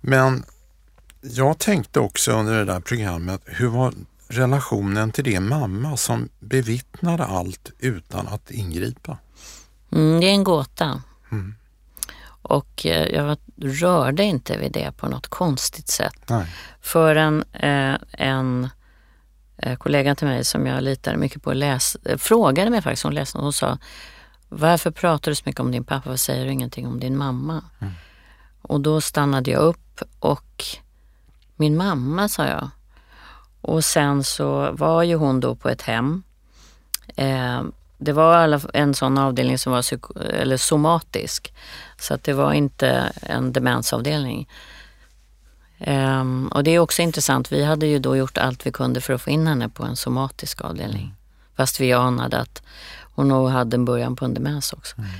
Men 0.00 0.44
jag 1.20 1.58
tänkte 1.58 2.00
också 2.00 2.32
under 2.32 2.58
det 2.58 2.64
där 2.64 2.80
programmet, 2.80 3.40
hur 3.44 3.68
var 3.68 3.94
relationen 4.28 5.12
till 5.12 5.24
din 5.24 5.48
mamma 5.48 5.96
som 5.96 6.28
bevittnade 6.40 7.24
allt 7.24 7.72
utan 7.78 8.28
att 8.28 8.50
ingripa? 8.50 9.18
Mm, 9.92 10.20
det 10.20 10.26
är 10.26 10.30
en 10.30 10.44
gåta. 10.44 11.02
Mm. 11.32 11.54
Och 12.42 12.86
eh, 12.86 13.08
jag 13.08 13.38
rörde 13.56 14.24
inte 14.24 14.58
vid 14.58 14.72
det 14.72 14.92
på 14.96 15.08
något 15.08 15.26
konstigt 15.26 15.88
sätt. 15.88 16.28
Nej. 16.28 16.46
Förrän 16.80 17.44
eh, 17.52 17.96
en 18.12 18.68
eh, 19.56 19.76
kollega 19.76 20.14
till 20.14 20.26
mig 20.26 20.44
som 20.44 20.66
jag 20.66 20.82
litade 20.82 21.16
mycket 21.16 21.42
på 21.42 21.52
läs, 21.52 21.96
eh, 22.04 22.18
frågade 22.18 22.70
mig 22.70 22.82
faktiskt, 22.82 23.02
hon 23.02 23.14
läste 23.14 23.38
hon 23.38 23.52
sa 23.52 23.78
varför 24.54 24.90
pratar 24.90 25.30
du 25.30 25.34
så 25.34 25.42
mycket 25.46 25.60
om 25.60 25.70
din 25.70 25.84
pappa, 25.84 26.10
vad 26.10 26.20
säger 26.20 26.44
du 26.44 26.52
ingenting 26.52 26.86
om 26.86 27.00
din 27.00 27.16
mamma? 27.16 27.64
Mm. 27.78 27.92
Och 28.62 28.80
då 28.80 29.00
stannade 29.00 29.50
jag 29.50 29.62
upp 29.62 30.02
och 30.18 30.64
min 31.56 31.76
mamma 31.76 32.28
sa 32.28 32.46
jag. 32.46 32.70
Och 33.60 33.84
sen 33.84 34.24
så 34.24 34.72
var 34.72 35.02
ju 35.02 35.14
hon 35.14 35.40
då 35.40 35.54
på 35.54 35.68
ett 35.68 35.82
hem. 35.82 36.22
Eh, 37.16 37.62
det 37.98 38.12
var 38.12 38.60
en 38.76 38.94
sån 38.94 39.18
avdelning 39.18 39.58
som 39.58 39.72
var 39.72 39.84
eller 40.30 40.56
somatisk. 40.56 41.54
Så 41.98 42.14
att 42.14 42.24
det 42.24 42.32
var 42.32 42.52
inte 42.52 43.12
en 43.22 43.52
demensavdelning. 43.52 44.48
Um, 45.78 46.48
och 46.48 46.64
det 46.64 46.70
är 46.70 46.78
också 46.78 47.02
intressant, 47.02 47.52
vi 47.52 47.64
hade 47.64 47.86
ju 47.86 47.98
då 47.98 48.16
gjort 48.16 48.38
allt 48.38 48.66
vi 48.66 48.72
kunde 48.72 49.00
för 49.00 49.12
att 49.12 49.22
få 49.22 49.30
in 49.30 49.46
henne 49.46 49.68
på 49.68 49.84
en 49.84 49.96
somatisk 49.96 50.60
avdelning. 50.60 51.02
Mm. 51.02 51.14
Fast 51.56 51.80
vi 51.80 51.92
anade 51.92 52.38
att 52.38 52.62
hon 53.14 53.28
nog 53.28 53.50
hade 53.50 53.76
en 53.76 53.84
början 53.84 54.16
på 54.16 54.24
en 54.24 54.34
demens 54.34 54.72
också. 54.72 54.98
Mm. 54.98 55.10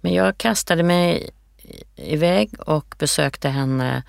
Men 0.00 0.14
jag 0.14 0.38
kastade 0.38 0.82
mig 0.82 1.30
iväg 1.96 2.60
och 2.60 2.94
besökte 2.98 3.48
henne 3.48 4.02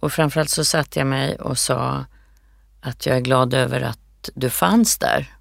och 0.00 0.12
framförallt 0.12 0.50
så 0.50 0.64
satte 0.64 0.98
jag 0.98 1.06
mig 1.06 1.36
och 1.36 1.58
sa 1.58 2.04
att 2.80 3.06
jag 3.06 3.16
är 3.16 3.20
glad 3.20 3.54
över 3.54 3.80
att 3.80 4.30
du 4.34 4.50
fanns 4.50 4.98
där. 4.98 5.34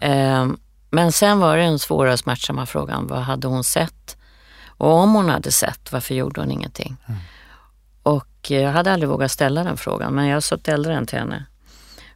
Mm. 0.00 0.42
Um, 0.42 0.60
men 0.90 1.12
sen 1.12 1.38
var 1.38 1.56
det 1.56 1.62
den 1.62 1.78
svåra 1.78 2.12
och 2.12 2.18
smärtsamma 2.18 2.66
frågan, 2.66 3.06
vad 3.06 3.20
hade 3.20 3.46
hon 3.46 3.64
sett? 3.64 4.16
Och 4.66 4.92
om 4.92 5.14
hon 5.14 5.28
hade 5.28 5.52
sett, 5.52 5.92
varför 5.92 6.14
gjorde 6.14 6.40
hon 6.40 6.50
ingenting? 6.50 6.96
Mm. 7.06 7.20
Och 8.02 8.50
jag 8.50 8.72
hade 8.72 8.92
aldrig 8.92 9.08
vågat 9.08 9.30
ställa 9.30 9.64
den 9.64 9.76
frågan, 9.76 10.14
men 10.14 10.26
jag 10.26 10.42
ställde 10.42 10.90
den 10.90 11.06
till 11.06 11.18
henne. 11.18 11.46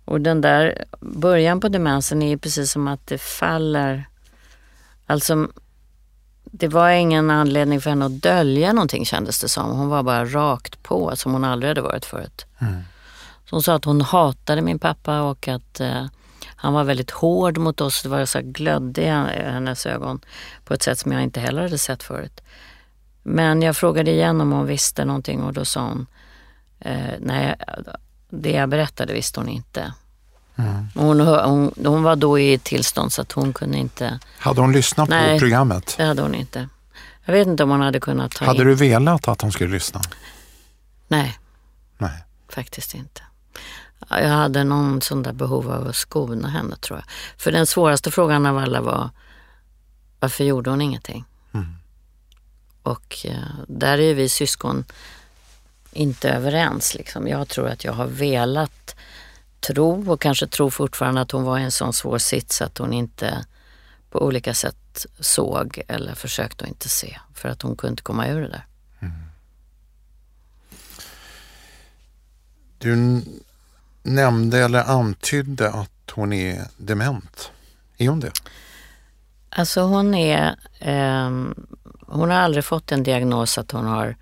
Och 0.06 0.20
den 0.20 0.40
där 0.40 0.84
början 1.00 1.60
på 1.60 1.68
demensen 1.68 2.22
är 2.22 2.36
precis 2.36 2.72
som 2.72 2.88
att 2.88 3.06
det 3.06 3.18
faller, 3.18 4.08
alltså 5.06 5.48
det 6.44 6.68
var 6.68 6.90
ingen 6.90 7.30
anledning 7.30 7.80
för 7.80 7.90
henne 7.90 8.04
att 8.04 8.22
dölja 8.22 8.72
någonting 8.72 9.04
kändes 9.04 9.40
det 9.40 9.48
som. 9.48 9.70
Hon 9.70 9.88
var 9.88 10.02
bara 10.02 10.24
rakt 10.24 10.82
på 10.82 11.16
som 11.16 11.32
hon 11.32 11.44
aldrig 11.44 11.70
hade 11.70 11.80
varit 11.80 12.04
förut. 12.04 12.46
Mm. 12.58 12.82
Så 13.44 13.56
hon 13.56 13.62
sa 13.62 13.74
att 13.74 13.84
hon 13.84 14.00
hatade 14.00 14.62
min 14.62 14.78
pappa 14.78 15.22
och 15.22 15.48
att 15.48 15.80
eh, 15.80 16.06
han 16.56 16.72
var 16.72 16.84
väldigt 16.84 17.10
hård 17.10 17.58
mot 17.58 17.80
oss. 17.80 18.02
Det 18.02 18.08
var 18.08 18.26
så 18.26 18.40
glödde 18.42 19.02
i 19.02 19.08
hennes 19.42 19.86
ögon 19.86 20.20
på 20.64 20.74
ett 20.74 20.82
sätt 20.82 20.98
som 20.98 21.12
jag 21.12 21.22
inte 21.22 21.40
heller 21.40 21.62
hade 21.62 21.78
sett 21.78 22.02
förut. 22.02 22.40
Men 23.22 23.62
jag 23.62 23.76
frågade 23.76 24.10
igen 24.10 24.40
om 24.40 24.52
hon 24.52 24.66
visste 24.66 25.04
någonting 25.04 25.42
och 25.42 25.52
då 25.52 25.64
sa 25.64 25.80
hon, 25.80 26.06
eh, 26.80 27.14
nej, 27.20 27.56
det 28.28 28.50
jag 28.50 28.68
berättade 28.68 29.12
visste 29.12 29.40
hon 29.40 29.48
inte. 29.48 29.94
Mm. 30.56 30.86
Hon, 30.94 31.20
hon, 31.20 31.72
hon, 31.84 32.02
var 32.02 32.16
då 32.16 32.38
i 32.38 32.54
ett 32.54 32.64
tillstånd 32.64 33.12
så 33.12 33.22
att 33.22 33.32
hon 33.32 33.52
kunde 33.52 33.78
inte... 33.78 34.18
Hade 34.38 34.60
hon 34.60 34.72
lyssnat 34.72 35.08
nej, 35.08 35.34
på 35.34 35.38
programmet? 35.38 35.94
det 35.96 36.04
hade 36.04 36.22
hon 36.22 36.34
inte. 36.34 36.68
Jag 37.24 37.32
vet 37.32 37.46
inte 37.46 37.62
om 37.62 37.70
hon 37.70 37.80
hade 37.80 38.00
kunnat 38.00 38.32
ta 38.32 38.44
Hade 38.44 38.62
in. 38.62 38.66
du 38.66 38.74
velat 38.74 39.28
att 39.28 39.40
hon 39.40 39.52
skulle 39.52 39.70
lyssna? 39.70 40.00
Nej. 41.08 41.38
Nej. 41.98 42.24
Faktiskt 42.48 42.94
inte. 42.94 43.22
Jag 44.08 44.28
hade 44.28 44.64
någon 44.64 45.02
sån 45.02 45.22
där 45.22 45.32
behov 45.32 45.70
av 45.70 45.88
att 45.88 45.96
skona 45.96 46.48
henne 46.48 46.76
tror 46.76 46.98
jag. 46.98 47.04
För 47.36 47.52
den 47.52 47.66
svåraste 47.66 48.10
frågan 48.10 48.46
av 48.46 48.58
alla 48.58 48.80
var 48.80 49.10
varför 50.20 50.44
gjorde 50.44 50.70
hon 50.70 50.80
ingenting? 50.80 51.24
Mm. 51.52 51.66
Och 52.82 53.16
eh, 53.24 53.38
där 53.68 53.98
är 53.98 54.14
vi 54.14 54.28
syskon 54.28 54.84
inte 55.96 56.30
överens. 56.30 56.94
Liksom. 56.94 57.28
Jag 57.28 57.48
tror 57.48 57.68
att 57.68 57.84
jag 57.84 57.92
har 57.92 58.06
velat 58.06 58.96
tro 59.60 60.12
och 60.12 60.20
kanske 60.20 60.46
tror 60.46 60.70
fortfarande 60.70 61.20
att 61.20 61.30
hon 61.30 61.42
var 61.42 61.58
i 61.58 61.62
en 61.62 61.72
sån 61.72 61.92
svår 61.92 62.18
sits 62.18 62.62
att 62.62 62.78
hon 62.78 62.92
inte 62.92 63.44
på 64.10 64.22
olika 64.22 64.54
sätt 64.54 65.06
såg 65.20 65.82
eller 65.88 66.14
försökte 66.14 66.64
att 66.64 66.70
inte 66.70 66.88
se 66.88 67.18
för 67.34 67.48
att 67.48 67.62
hon 67.62 67.76
kunde 67.76 67.92
inte 67.92 68.02
komma 68.02 68.28
ur 68.28 68.40
det 68.40 68.48
där. 68.48 68.66
Mm. 69.00 69.14
Du 72.78 73.22
nämnde 74.02 74.58
eller 74.58 74.82
antydde 74.84 75.70
att 75.70 76.10
hon 76.12 76.32
är 76.32 76.62
dement. 76.76 77.50
Är 77.96 78.08
hon 78.08 78.20
det? 78.20 78.32
Alltså 79.48 79.80
hon 79.80 80.14
är, 80.14 80.56
eh, 80.78 81.30
hon 82.06 82.30
har 82.30 82.38
aldrig 82.38 82.64
fått 82.64 82.92
en 82.92 83.02
diagnos 83.02 83.58
att 83.58 83.70
hon 83.70 83.86
har 83.86 84.16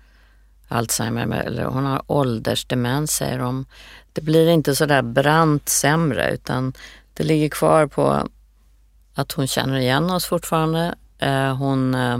Alzheimer 0.75 1.37
eller 1.37 1.65
hon 1.65 1.85
har 1.85 2.01
åldersdemens 2.07 3.11
säger 3.11 3.39
de. 3.39 3.65
Det 4.13 4.21
blir 4.21 4.47
inte 4.47 4.75
så 4.75 4.85
där 4.85 5.01
brant 5.01 5.69
sämre 5.69 6.33
utan 6.33 6.73
det 7.13 7.23
ligger 7.23 7.49
kvar 7.49 7.87
på 7.87 8.27
att 9.15 9.31
hon 9.31 9.47
känner 9.47 9.77
igen 9.77 10.09
oss 10.09 10.25
fortfarande. 10.25 10.95
Eh, 11.19 11.55
hon, 11.55 11.95
eh, 11.95 12.19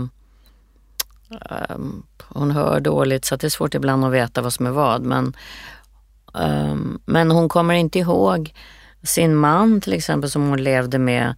ehm, 1.50 2.02
hon 2.28 2.50
hör 2.50 2.80
dåligt 2.80 3.24
så 3.24 3.36
det 3.36 3.46
är 3.46 3.50
svårt 3.50 3.74
ibland 3.74 4.04
att 4.04 4.12
veta 4.12 4.42
vad 4.42 4.52
som 4.52 4.66
är 4.66 4.70
vad. 4.70 5.02
Men, 5.02 5.34
eh, 6.34 6.76
men 7.04 7.30
hon 7.30 7.48
kommer 7.48 7.74
inte 7.74 7.98
ihåg 7.98 8.54
sin 9.02 9.36
man 9.36 9.80
till 9.80 9.92
exempel 9.92 10.30
som 10.30 10.48
hon 10.48 10.64
levde 10.64 10.98
med 10.98 11.34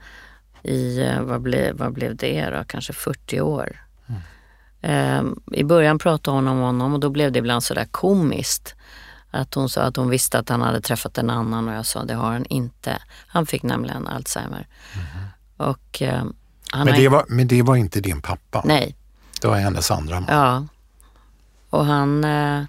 i, 0.63 1.01
eh, 1.01 1.23
vad 1.23 1.41
blev, 1.41 1.77
vad 1.77 1.93
blev 1.93 2.17
det 2.17 2.51
då, 2.51 2.65
kanske 2.67 2.93
40 2.93 3.41
år. 3.41 3.88
Mm. 4.83 5.41
I 5.53 5.65
början 5.65 5.99
pratade 5.99 6.37
hon 6.37 6.49
om 6.49 6.59
honom 6.59 6.95
och 6.95 7.01
då 7.01 7.11
blev 7.11 7.33
det 7.33 7.39
ibland 7.39 7.63
sådär 7.63 7.87
komiskt. 7.91 8.75
Att 9.31 9.55
hon 9.55 9.69
sa 9.69 9.83
att 9.83 9.97
hon 9.97 10.09
visste 10.09 10.39
att 10.39 10.49
han 10.49 10.63
hade 10.63 10.81
träffat 10.81 11.19
en 11.19 11.31
annan 11.31 11.69
och 11.69 11.75
jag 11.75 11.87
sa 11.87 12.05
det 12.05 12.15
har 12.15 12.33
han 12.33 12.45
inte. 12.45 13.03
Han 13.27 13.47
fick 13.47 13.63
nämligen 13.63 14.07
Alzheimer. 14.07 14.67
Mm. 14.95 15.07
Och, 15.57 16.03
eh, 16.03 16.25
men, 16.75 16.87
det 16.87 17.09
var, 17.09 17.25
men 17.29 17.49
det 17.49 17.63
var 17.63 17.77
inte 17.77 18.01
din 18.01 18.23
pappa? 18.23 18.63
Nej. 18.65 18.97
Det 19.41 19.49
var 19.49 19.57
hennes 19.57 19.91
andra 19.91 20.21
man? 20.21 20.29
Ja. 20.29 20.67
Och 21.71 21.85
han, 21.85 22.25
eh, 22.25 22.65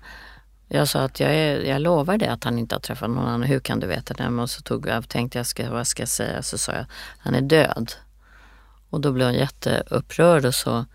jag 0.67 0.87
sa 0.87 1.03
att 1.03 1.19
jag, 1.19 1.35
är, 1.35 1.61
jag 1.61 1.81
lovar 1.81 2.17
det 2.17 2.27
att 2.27 2.43
han 2.43 2.59
inte 2.59 2.75
har 2.75 2.79
träffat 2.79 3.09
någon 3.09 3.27
annan. 3.27 3.43
Hur 3.43 3.59
kan 3.59 3.79
du 3.79 3.87
veta 3.87 4.13
det? 4.13 4.27
Och 4.27 4.49
så 4.49 4.61
tog 4.61 4.87
jag, 4.87 5.09
tänkte 5.09 5.39
jag, 5.39 5.47
ska, 5.47 5.71
vad 5.71 5.87
ska 5.87 6.01
jag 6.01 6.09
säga? 6.09 6.43
Så 6.43 6.57
sa 6.57 6.71
jag, 6.71 6.85
han 7.19 7.35
är 7.35 7.41
död. 7.41 7.93
Och 8.89 9.01
då 9.01 9.11
blev 9.11 9.27
hon 9.27 9.35
jätteupprörd 9.35 10.45
och 10.45 10.55
så, 10.55 10.85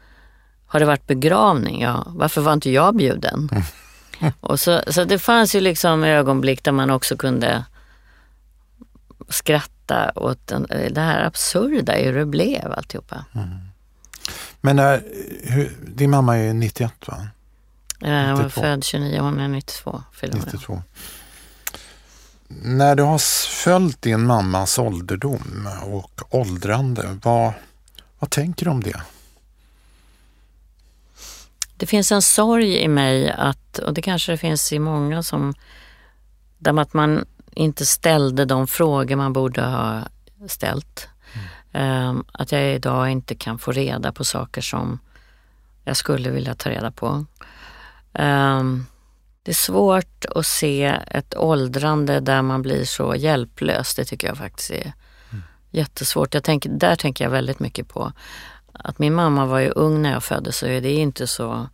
har 0.74 0.80
det 0.80 0.86
varit 0.86 1.06
begravning? 1.06 1.80
Ja, 1.80 2.06
varför 2.06 2.40
var 2.40 2.52
inte 2.52 2.70
jag 2.70 2.96
bjuden? 2.96 3.50
Och 4.40 4.60
så, 4.60 4.82
så 4.86 5.04
det 5.04 5.18
fanns 5.18 5.54
ju 5.54 5.60
liksom 5.60 6.04
ögonblick 6.04 6.64
där 6.64 6.72
man 6.72 6.90
också 6.90 7.16
kunde 7.16 7.64
skratta 9.28 10.12
åt 10.14 10.46
den, 10.46 10.66
det 10.90 11.00
här 11.00 11.24
absurda 11.24 11.92
hur 11.92 12.12
det 12.18 12.26
blev 12.26 12.72
alltihopa. 12.72 13.24
Mm. 13.34 13.48
Men 14.60 14.76
när, 14.76 15.02
hur, 15.42 15.76
din 15.86 16.10
mamma 16.10 16.38
är 16.38 16.54
91 16.54 16.92
va? 17.06 17.28
Jag 17.98 18.36
var 18.36 18.48
född 18.48 18.84
29, 18.84 19.20
hon 19.20 19.40
är 19.40 19.48
92. 19.48 20.02
92. 20.22 20.82
När 22.48 22.94
du 22.94 23.02
har 23.02 23.18
följt 23.64 24.02
din 24.02 24.26
mammas 24.26 24.78
ålderdom 24.78 25.68
och 25.82 26.22
åldrande, 26.30 27.18
vad, 27.22 27.52
vad 28.18 28.30
tänker 28.30 28.64
du 28.64 28.70
om 28.70 28.82
det? 28.82 29.02
Det 31.76 31.86
finns 31.86 32.12
en 32.12 32.22
sorg 32.22 32.76
i 32.82 32.88
mig 32.88 33.30
att, 33.30 33.78
och 33.78 33.94
det 33.94 34.02
kanske 34.02 34.32
det 34.32 34.38
finns 34.38 34.72
i 34.72 34.78
många 34.78 35.22
som, 35.22 35.54
där 36.58 36.80
att 36.80 36.94
man 36.94 37.24
inte 37.52 37.86
ställde 37.86 38.44
de 38.44 38.66
frågor 38.66 39.16
man 39.16 39.32
borde 39.32 39.62
ha 39.62 40.02
ställt. 40.48 41.08
Mm. 41.72 42.24
Att 42.32 42.52
jag 42.52 42.74
idag 42.74 43.10
inte 43.10 43.34
kan 43.34 43.58
få 43.58 43.72
reda 43.72 44.12
på 44.12 44.24
saker 44.24 44.60
som 44.60 44.98
jag 45.84 45.96
skulle 45.96 46.30
vilja 46.30 46.54
ta 46.54 46.70
reda 46.70 46.90
på. 46.90 47.06
Um, 48.12 48.86
det 49.42 49.50
är 49.50 49.54
svårt 49.54 50.24
att 50.24 50.46
se 50.46 50.84
ett 51.10 51.36
åldrande 51.36 52.20
där 52.20 52.42
man 52.42 52.62
blir 52.62 52.84
så 52.84 53.14
hjälplös. 53.14 53.94
Det 53.94 54.04
tycker 54.04 54.28
jag 54.28 54.36
faktiskt 54.36 54.70
är 54.70 54.92
mm. 55.30 55.42
jättesvårt. 55.70 56.34
Jag 56.34 56.44
tänker, 56.44 56.70
där 56.70 56.96
tänker 56.96 57.24
jag 57.24 57.30
väldigt 57.30 57.58
mycket 57.58 57.88
på 57.88 58.12
att 58.78 58.98
min 58.98 59.14
mamma 59.14 59.46
var 59.46 59.58
ju 59.58 59.70
ung 59.70 60.02
när 60.02 60.12
jag 60.12 60.24
föddes 60.24 60.56
så 60.56 60.66
det 60.66 60.72
är 60.72 60.98
inte 60.98 61.26
så 61.26 61.68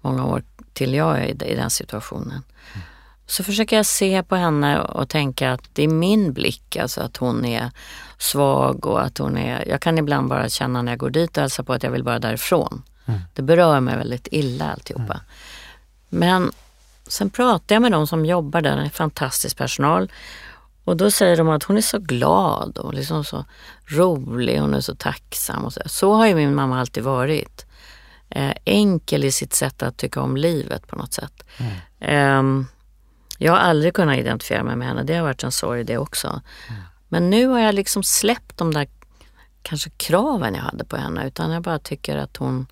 många 0.00 0.24
år 0.24 0.42
till 0.72 0.94
jag 0.94 1.18
är 1.18 1.44
i 1.44 1.54
den 1.54 1.70
situationen. 1.70 2.42
Mm. 2.72 2.86
Så 3.26 3.44
försöker 3.44 3.76
jag 3.76 3.86
se 3.86 4.22
på 4.22 4.36
henne 4.36 4.80
och 4.80 5.08
tänka 5.08 5.52
att 5.52 5.62
det 5.72 5.82
är 5.82 5.88
min 5.88 6.32
blick, 6.32 6.76
alltså 6.76 7.00
att 7.00 7.16
hon 7.16 7.44
är 7.44 7.70
svag 8.18 8.86
och 8.86 9.02
att 9.02 9.18
hon 9.18 9.36
är... 9.36 9.68
Jag 9.68 9.80
kan 9.80 9.98
ibland 9.98 10.28
bara 10.28 10.48
känna 10.48 10.82
när 10.82 10.92
jag 10.92 10.98
går 10.98 11.10
dit 11.10 11.36
och 11.36 11.40
hälsar 11.40 11.64
på 11.64 11.72
att 11.72 11.82
jag 11.82 11.90
vill 11.90 12.04
bara 12.04 12.18
därifrån. 12.18 12.82
Mm. 13.06 13.20
Det 13.34 13.42
berör 13.42 13.80
mig 13.80 13.96
väldigt 13.96 14.28
illa 14.30 14.72
alltihopa. 14.72 15.12
Mm. 15.12 15.24
Men 16.08 16.52
sen 17.06 17.30
pratar 17.30 17.74
jag 17.74 17.82
med 17.82 17.92
de 17.92 18.06
som 18.06 18.26
jobbar 18.26 18.60
där, 18.60 18.76
en 18.76 18.90
fantastisk 18.90 19.56
personal. 19.56 20.10
Och 20.84 20.96
då 20.96 21.10
säger 21.10 21.36
de 21.36 21.48
att 21.48 21.62
hon 21.62 21.76
är 21.76 21.80
så 21.80 21.98
glad 21.98 22.78
och 22.78 22.94
liksom 22.94 23.24
så 23.24 23.44
rolig, 23.86 24.58
hon 24.58 24.74
är 24.74 24.80
så 24.80 24.94
tacksam. 24.94 25.64
Och 25.64 25.72
så. 25.72 25.80
så 25.86 26.12
har 26.14 26.26
ju 26.26 26.34
min 26.34 26.54
mamma 26.54 26.80
alltid 26.80 27.02
varit. 27.02 27.66
Eh, 28.30 28.52
enkel 28.64 29.24
i 29.24 29.32
sitt 29.32 29.54
sätt 29.54 29.82
att 29.82 29.96
tycka 29.96 30.20
om 30.20 30.36
livet 30.36 30.86
på 30.86 30.96
något 30.96 31.12
sätt. 31.12 31.44
Mm. 31.58 32.60
Eh, 32.60 32.66
jag 33.38 33.52
har 33.52 33.58
aldrig 33.58 33.94
kunnat 33.94 34.18
identifiera 34.18 34.64
mig 34.64 34.76
med 34.76 34.88
henne, 34.88 35.02
det 35.02 35.14
har 35.14 35.22
varit 35.22 35.44
en 35.44 35.52
sorg 35.52 35.84
det 35.84 35.98
också. 35.98 36.28
Mm. 36.68 36.82
Men 37.08 37.30
nu 37.30 37.46
har 37.46 37.58
jag 37.58 37.74
liksom 37.74 38.02
släppt 38.02 38.56
de 38.56 38.74
där 38.74 38.88
kanske 39.62 39.90
kraven 39.90 40.54
jag 40.54 40.62
hade 40.62 40.84
på 40.84 40.96
henne 40.96 41.26
utan 41.26 41.50
jag 41.50 41.62
bara 41.62 41.78
tycker 41.78 42.16
att 42.16 42.36
hon 42.36 42.66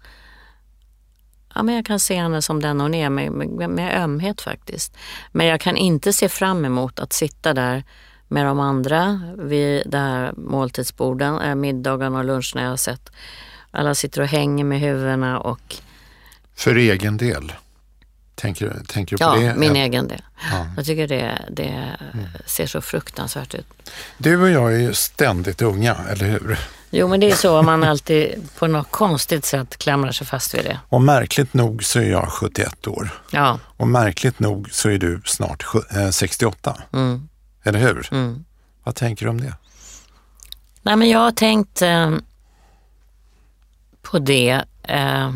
Ja, 1.55 1.63
men 1.63 1.75
jag 1.75 1.87
kan 1.87 2.01
se 2.01 2.15
henne 2.15 2.43
som 2.43 2.63
den 2.63 2.81
hon 2.81 2.95
är 2.95 3.11
med, 3.11 3.33
med, 3.33 3.71
med 3.71 4.03
ömhet 4.03 4.41
faktiskt. 4.41 4.97
Men 5.33 5.47
jag 5.47 5.61
kan 5.61 5.77
inte 5.77 6.13
se 6.13 6.29
fram 6.29 6.65
emot 6.65 7.01
att 7.01 7.13
sitta 7.13 7.55
där 7.55 7.85
med 8.29 8.47
de 8.47 8.61
andra 8.61 9.21
vid 9.39 9.83
det 9.87 9.99
här 9.99 10.33
måltidsborden, 10.37 11.41
äh, 11.41 11.55
middagen 11.55 12.15
och 12.15 12.25
lunchen 12.25 12.63
jag 12.63 12.71
har 12.71 12.77
sett. 12.77 13.13
Alla 13.71 13.95
sitter 13.95 14.21
och 14.21 14.29
hänger 14.29 14.65
med 14.65 14.81
huvudena 14.81 15.39
och... 15.39 15.77
För 16.55 16.77
egen 16.77 17.17
del? 17.17 17.53
Tänker, 18.43 18.77
tänker 18.89 19.17
du 19.17 19.25
på 19.25 19.25
ja, 19.25 19.35
det? 19.35 19.43
Ja, 19.43 19.55
min 19.55 19.77
egen 19.77 20.09
del. 20.09 20.23
Ja. 20.53 20.67
Jag 20.77 20.87
tycker 20.87 21.09
det, 21.09 21.43
det 21.51 21.97
mm. 22.15 22.27
ser 22.47 22.67
så 22.67 22.81
fruktansvärt 22.81 23.55
ut. 23.55 23.67
Du 24.19 24.43
och 24.43 24.51
jag 24.51 24.75
är 24.75 24.79
ju 24.79 24.95
ständigt 24.95 25.63
unga, 25.63 25.97
eller 26.11 26.27
hur? 26.27 26.59
Jo, 26.91 27.09
men 27.09 27.21
det 27.21 27.31
är 27.31 27.35
så 27.35 27.63
man 27.63 27.85
alltid 27.85 28.49
på 28.59 28.67
något 28.67 28.91
konstigt 28.91 29.45
sätt 29.45 29.77
klamrar 29.77 30.13
sig 30.13 30.27
fast 30.27 30.55
vid 30.55 30.65
det. 30.65 30.81
Och 30.89 31.03
märkligt 31.03 31.55
nog 31.55 31.85
så 31.85 31.99
är 31.99 32.11
jag 32.11 32.29
71 32.29 32.87
år. 32.87 33.11
Ja. 33.31 33.59
Och 33.77 33.89
märkligt 33.89 34.39
nog 34.39 34.69
så 34.73 34.91
är 34.91 34.99
du 34.99 35.21
snart 35.25 35.65
68. 36.13 36.71
Eh, 36.71 37.01
mm. 37.01 37.29
Eller 37.63 37.79
hur? 37.79 38.09
Mm. 38.13 38.45
Vad 38.85 38.95
tänker 38.95 39.27
du 39.27 39.31
om 39.31 39.41
det? 39.41 39.55
Nej, 40.83 40.97
men 40.97 41.09
jag 41.09 41.19
har 41.19 41.33
tänkt 41.33 41.83
eh, 41.83 42.11
på 44.03 44.19
det 44.19 44.65
eh, 44.83 45.31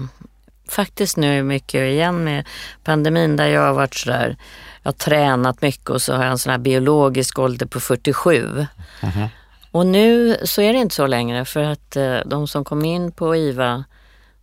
faktiskt 0.68 1.16
nu 1.16 1.42
mycket 1.42 1.80
igen 1.80 2.24
med 2.24 2.46
pandemin 2.84 3.36
där 3.36 3.46
jag 3.46 3.60
har 3.60 3.72
varit 3.72 3.94
sådär, 3.94 4.36
jag 4.82 4.88
har 4.88 4.96
tränat 4.96 5.62
mycket 5.62 5.90
och 5.90 6.02
så 6.02 6.14
har 6.14 6.22
jag 6.22 6.30
en 6.30 6.38
sån 6.38 6.50
här 6.50 6.58
biologisk 6.58 7.38
ålder 7.38 7.66
på 7.66 7.80
47. 7.80 8.46
Mm 8.46 8.66
-hmm. 9.00 9.28
Och 9.76 9.86
nu 9.86 10.36
så 10.44 10.62
är 10.62 10.72
det 10.72 10.78
inte 10.78 10.94
så 10.94 11.06
längre 11.06 11.44
för 11.44 11.62
att 11.62 11.96
eh, 11.96 12.18
de 12.26 12.48
som 12.48 12.64
kom 12.64 12.84
in 12.84 13.12
på 13.12 13.36
IVA, 13.36 13.84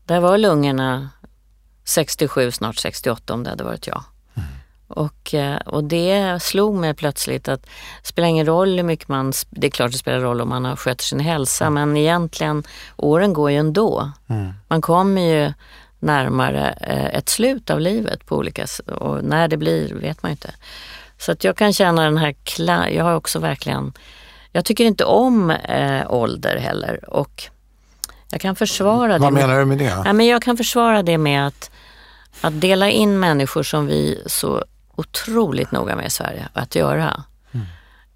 där 0.06 0.20
var 0.20 0.38
lungorna 0.38 1.10
67, 1.86 2.52
snart 2.52 2.76
68 2.76 3.34
om 3.34 3.44
det 3.44 3.50
hade 3.50 3.64
varit 3.64 3.88
jag. 3.88 4.04
Mm. 4.34 4.50
Och, 4.88 5.34
eh, 5.34 5.58
och 5.58 5.84
det 5.84 6.44
slog 6.44 6.76
mig 6.76 6.94
plötsligt 6.94 7.48
att 7.48 7.62
det 7.62 8.08
spelar 8.08 8.28
ingen 8.28 8.46
roll 8.46 8.76
hur 8.76 8.84
mycket 8.84 9.08
man, 9.08 9.34
det 9.50 9.68
är 9.68 9.72
klart 9.72 9.92
det 9.92 9.98
spelar 9.98 10.20
roll 10.20 10.42
om 10.42 10.50
man 10.50 10.78
sköter 10.78 11.04
sin 11.04 11.20
hälsa, 11.20 11.66
mm. 11.66 11.90
men 11.90 11.98
egentligen 11.98 12.64
åren 12.98 13.34
går 13.34 13.52
ju 13.52 13.58
ändå. 13.58 14.12
Mm. 14.28 14.54
Man 14.68 14.82
kommer 14.82 15.22
ju 15.22 15.54
närmare 16.04 16.76
eh, 16.82 17.06
ett 17.06 17.30
slut 17.30 17.70
av 17.70 17.80
livet 17.80 18.26
på 18.26 18.38
olika 18.38 18.66
och 18.88 19.24
när 19.24 19.48
det 19.48 19.58
blir 19.58 19.94
vet 19.94 20.24
man 20.24 20.32
inte. 20.32 20.54
Så 21.18 21.32
att 21.32 21.44
jag 21.44 21.58
kan 21.58 21.74
känna 21.74 22.04
den 22.04 22.18
här, 22.18 22.36
jag 22.90 23.04
har 23.04 23.16
också 23.16 23.40
verkligen 23.40 23.94
jag 24.56 24.66
tycker 24.66 24.86
inte 24.86 25.06
om 25.06 25.52
eh, 25.52 26.12
ålder 26.12 26.58
heller 26.58 27.10
och 27.10 27.44
jag 28.30 28.42
kan 28.42 28.56
försvara 28.56 29.14
det. 29.14 29.20
Vad 29.20 29.34
menar 29.34 29.60
du 29.60 29.66
med 29.66 29.78
det? 29.78 30.02
Ja, 30.06 30.14
men 30.14 30.26
jag 30.26 30.42
kan 30.42 30.58
försvara 30.58 31.04
det 31.04 31.18
med 31.18 31.48
att, 31.48 31.72
att 32.42 32.62
dela 32.62 32.90
in 32.90 33.20
människor 33.20 33.64
som 33.64 33.88
vi 33.88 34.24
så 34.26 34.66
otroligt 34.96 35.72
noga 35.72 35.96
med 35.96 36.06
i 36.06 36.10
Sverige 36.10 36.48
att 36.54 36.76
göra 36.76 37.24
mm. 37.52 37.66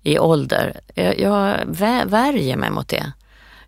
i 0.03 0.19
ålder. 0.19 0.79
Jag, 0.95 1.19
jag 1.19 1.57
värjer 2.05 2.57
mig 2.57 2.69
mot 2.69 2.87
det. 2.87 3.11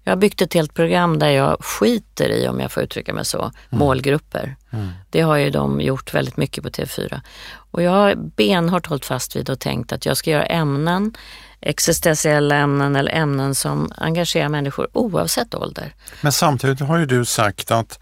Jag 0.10 0.16
har 0.16 0.20
byggt 0.20 0.42
ett 0.42 0.54
helt 0.54 0.74
program 0.74 1.20
där 1.20 1.30
jag 1.30 1.58
skiter 1.60 2.30
i, 2.30 2.48
om 2.48 2.60
jag 2.60 2.72
får 2.72 2.84
uttrycka 2.84 3.14
mig 3.14 3.26
så, 3.26 3.42
mm. 3.42 3.54
målgrupper. 3.70 4.56
Mm. 4.72 4.90
Det 5.10 5.22
har 5.22 5.36
ju 5.36 5.50
de 5.50 5.82
gjort 5.82 6.14
väldigt 6.14 6.38
mycket 6.38 6.64
på 6.64 6.70
TV4. 6.70 7.22
Och 7.54 7.82
jag 7.82 7.92
har 7.92 8.16
benhårt 8.16 8.86
hållit 8.86 9.06
fast 9.06 9.36
vid 9.36 9.50
och 9.50 9.60
tänkt 9.60 9.92
att 9.92 10.06
jag 10.06 10.18
ska 10.18 10.32
göra 10.32 10.46
ämnen 10.46 11.14
existentiella 11.62 12.56
ämnen 12.56 12.96
eller 12.96 13.12
ämnen 13.12 13.56
som 13.56 13.92
engagerar 13.98 14.50
människor 14.50 14.88
oavsett 14.94 15.56
ålder. 15.56 15.96
Men 16.22 16.32
samtidigt 16.32 16.80
har 16.80 16.98
ju 16.98 17.06
du 17.06 17.26
sagt 17.26 17.72
att 17.72 18.00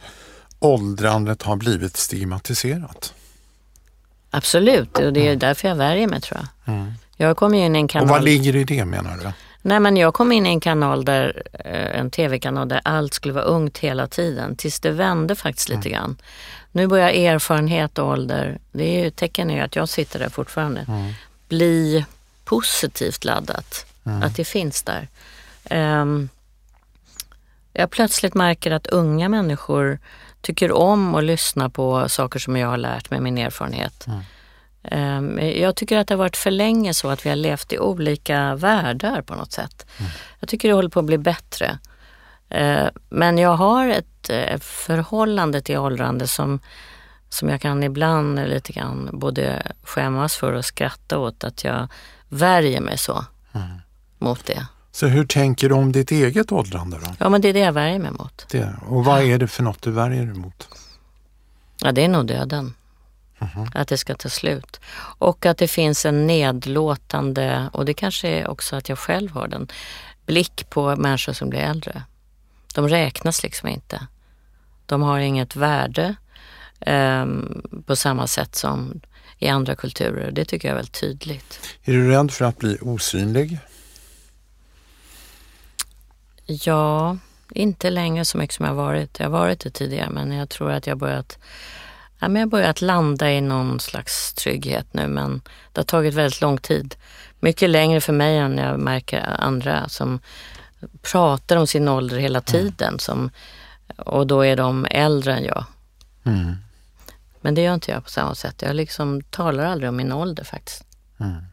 åldrandet 0.59 1.43
har 1.43 1.55
blivit 1.55 1.97
stigmatiserat. 1.97 3.13
Absolut, 4.29 4.97
och 4.97 5.13
det 5.13 5.19
är 5.19 5.27
mm. 5.27 5.39
därför 5.39 5.67
jag 5.67 5.75
värjer 5.75 6.07
mig 6.07 6.21
tror 6.21 6.39
jag. 6.39 6.73
Mm. 6.73 6.93
Jag 7.17 7.37
kom 7.37 7.53
in 7.53 7.75
i 7.75 7.79
en 7.79 7.87
kanal... 7.87 8.03
Och 8.03 8.09
vad 8.09 8.23
ligger 8.23 8.55
i 8.55 8.63
det 8.63 8.85
menar 8.85 9.17
du? 9.17 9.31
Nej 9.67 9.79
men 9.79 9.97
jag 9.97 10.13
kom 10.13 10.31
in 10.31 10.45
i 10.45 10.49
en 10.49 10.59
kanal 10.59 11.05
där, 11.05 11.43
eh, 11.53 11.99
en 11.99 12.11
tv-kanal 12.11 12.67
där 12.67 12.81
allt 12.83 13.13
skulle 13.13 13.33
vara 13.33 13.43
ungt 13.43 13.77
hela 13.77 14.07
tiden 14.07 14.55
tills 14.55 14.79
det 14.79 14.91
vände 14.91 15.35
faktiskt 15.35 15.69
lite 15.69 15.89
mm. 15.89 15.91
grann. 15.91 16.17
Nu 16.71 16.87
börjar 16.87 17.09
erfarenhet 17.09 17.97
och 17.97 18.07
ålder, 18.07 18.59
det 18.71 18.83
är 18.83 19.03
ju 19.03 19.09
tecken 19.09 19.49
är 19.49 19.63
att 19.63 19.75
jag 19.75 19.89
sitter 19.89 20.19
där 20.19 20.29
fortfarande, 20.29 20.85
mm. 20.87 21.13
bli 21.47 22.05
positivt 22.45 23.25
laddat. 23.25 23.85
Mm. 24.05 24.23
Att 24.23 24.35
det 24.35 24.45
finns 24.45 24.83
där. 24.83 25.07
Um, 26.01 26.29
jag 27.73 27.91
plötsligt 27.91 28.33
märker 28.33 28.71
att 28.71 28.87
unga 28.87 29.29
människor 29.29 29.99
tycker 30.41 30.71
om 30.71 31.15
att 31.15 31.23
lyssna 31.23 31.69
på 31.69 32.09
saker 32.09 32.39
som 32.39 32.57
jag 32.57 32.67
har 32.67 32.77
lärt 32.77 33.09
mig, 33.09 33.21
min 33.21 33.37
erfarenhet. 33.37 34.07
Mm. 34.07 34.19
Um, 34.91 35.39
jag 35.39 35.75
tycker 35.75 35.97
att 35.97 36.07
det 36.07 36.13
har 36.13 36.19
varit 36.19 36.37
för 36.37 36.51
länge 36.51 36.93
så 36.93 37.09
att 37.09 37.25
vi 37.25 37.29
har 37.29 37.35
levt 37.35 37.73
i 37.73 37.79
olika 37.79 38.55
världar 38.55 39.21
på 39.21 39.35
något 39.35 39.51
sätt. 39.51 39.85
Mm. 39.97 40.11
Jag 40.39 40.49
tycker 40.49 40.67
det 40.67 40.73
håller 40.73 40.89
på 40.89 40.99
att 40.99 41.05
bli 41.05 41.17
bättre. 41.17 41.79
Uh, 42.55 42.87
men 43.09 43.37
jag 43.37 43.55
har 43.55 43.87
ett 43.87 44.29
uh, 44.29 44.57
förhållande 44.59 45.61
till 45.61 45.77
åldrande 45.77 46.27
som, 46.27 46.59
som 47.29 47.49
jag 47.49 47.61
kan 47.61 47.83
ibland 47.83 48.39
lite 48.47 48.73
grann 48.73 49.09
både 49.13 49.71
skämmas 49.83 50.35
för 50.35 50.53
och 50.53 50.65
skratta 50.65 51.17
åt. 51.17 51.43
Att 51.43 51.63
jag 51.63 51.87
värjer 52.29 52.81
mig 52.81 52.97
så 52.97 53.25
mm. 53.53 53.67
mot 54.17 54.45
det. 54.45 54.67
Så 54.91 55.07
hur 55.07 55.25
tänker 55.25 55.69
du 55.69 55.75
om 55.75 55.91
ditt 55.91 56.11
eget 56.11 56.51
åldrande 56.51 56.97
då? 56.97 57.15
Ja 57.19 57.29
men 57.29 57.41
det 57.41 57.49
är 57.49 57.53
det 57.53 57.59
jag 57.59 57.73
värjer 57.73 57.99
mig 57.99 58.11
mot. 58.11 58.45
Det. 58.51 58.75
Och 58.87 59.05
vad 59.05 59.23
är 59.23 59.37
det 59.37 59.47
för 59.47 59.63
något 59.63 59.81
du 59.81 59.91
värjer 59.91 60.25
dig 60.25 60.33
mot? 60.33 60.67
Ja 61.79 61.91
det 61.91 62.03
är 62.03 62.07
nog 62.07 62.27
döden. 62.27 62.73
Mm. 63.39 63.67
Att 63.73 63.87
det 63.87 63.97
ska 63.97 64.15
ta 64.15 64.29
slut. 64.29 64.79
Och 65.19 65.45
att 65.45 65.57
det 65.57 65.67
finns 65.67 66.05
en 66.05 66.27
nedlåtande, 66.27 67.69
och 67.73 67.85
det 67.85 67.93
kanske 67.93 68.27
är 68.27 68.47
också 68.47 68.75
att 68.75 68.89
jag 68.89 68.99
själv 68.99 69.31
har 69.31 69.47
den, 69.47 69.67
blick 70.25 70.69
på 70.69 70.95
människor 70.95 71.33
som 71.33 71.49
blir 71.49 71.59
äldre. 71.59 72.03
De 72.73 72.89
räknas 72.89 73.43
liksom 73.43 73.69
inte. 73.69 74.07
De 74.85 75.01
har 75.01 75.19
inget 75.19 75.55
värde 75.55 76.15
um, 76.85 77.83
på 77.85 77.95
samma 77.95 78.27
sätt 78.27 78.55
som 78.55 79.01
i 79.37 79.47
andra 79.47 79.75
kulturer. 79.75 80.31
Det 80.31 80.45
tycker 80.45 80.67
jag 80.67 80.73
är 80.73 80.75
väldigt 80.75 80.99
tydligt. 80.99 81.77
Är 81.83 81.93
du 81.93 82.09
rädd 82.09 82.31
för 82.31 82.45
att 82.45 82.57
bli 82.57 82.77
osynlig? 82.81 83.59
Ja, 86.45 87.17
inte 87.51 87.89
längre 87.89 88.25
så 88.25 88.37
mycket 88.37 88.55
som 88.55 88.65
jag 88.65 88.73
varit. 88.73 89.19
Jag 89.19 89.25
har 89.25 89.31
varit 89.31 89.59
det 89.59 89.69
tidigare 89.69 90.09
men 90.09 90.31
jag 90.31 90.49
tror 90.49 90.71
att 90.71 90.87
jag 90.87 90.97
börjat 90.97 91.37
Ja, 92.19 92.27
men 92.27 92.35
jag 92.35 92.47
har 92.47 92.51
börjat 92.51 92.81
landa 92.81 93.31
i 93.31 93.41
någon 93.41 93.79
slags 93.79 94.33
trygghet 94.33 94.87
nu 94.91 95.07
men 95.07 95.41
det 95.73 95.79
har 95.79 95.85
tagit 95.85 96.13
väldigt 96.13 96.41
lång 96.41 96.57
tid. 96.57 96.95
Mycket 97.39 97.69
längre 97.69 98.01
för 98.01 98.13
mig 98.13 98.37
än 98.37 98.57
jag 98.57 98.79
märker 98.79 99.35
andra 99.39 99.89
som 99.89 100.19
pratar 101.01 101.57
om 101.57 101.67
sin 101.67 101.87
ålder 101.87 102.17
hela 102.17 102.39
mm. 102.39 102.45
tiden 102.45 102.87
mm. 102.87 102.99
som, 102.99 103.29
och 103.97 104.27
då 104.27 104.45
är 104.45 104.55
de 104.55 104.87
äldre 104.91 105.33
än 105.33 105.43
jag. 105.43 105.65
Mm. 106.23 106.55
Men 107.41 107.55
det 107.55 107.61
gör 107.61 107.73
inte 107.73 107.91
jag 107.91 108.03
på 108.03 108.09
samma 108.09 108.35
sätt. 108.35 108.61
Jag 108.61 108.75
liksom 108.75 109.21
talar 109.21 109.65
aldrig 109.65 109.89
om 109.89 109.95
min 109.95 110.11
ålder 110.11 110.43
faktiskt. 110.43 110.83
Mm. 111.19 111.43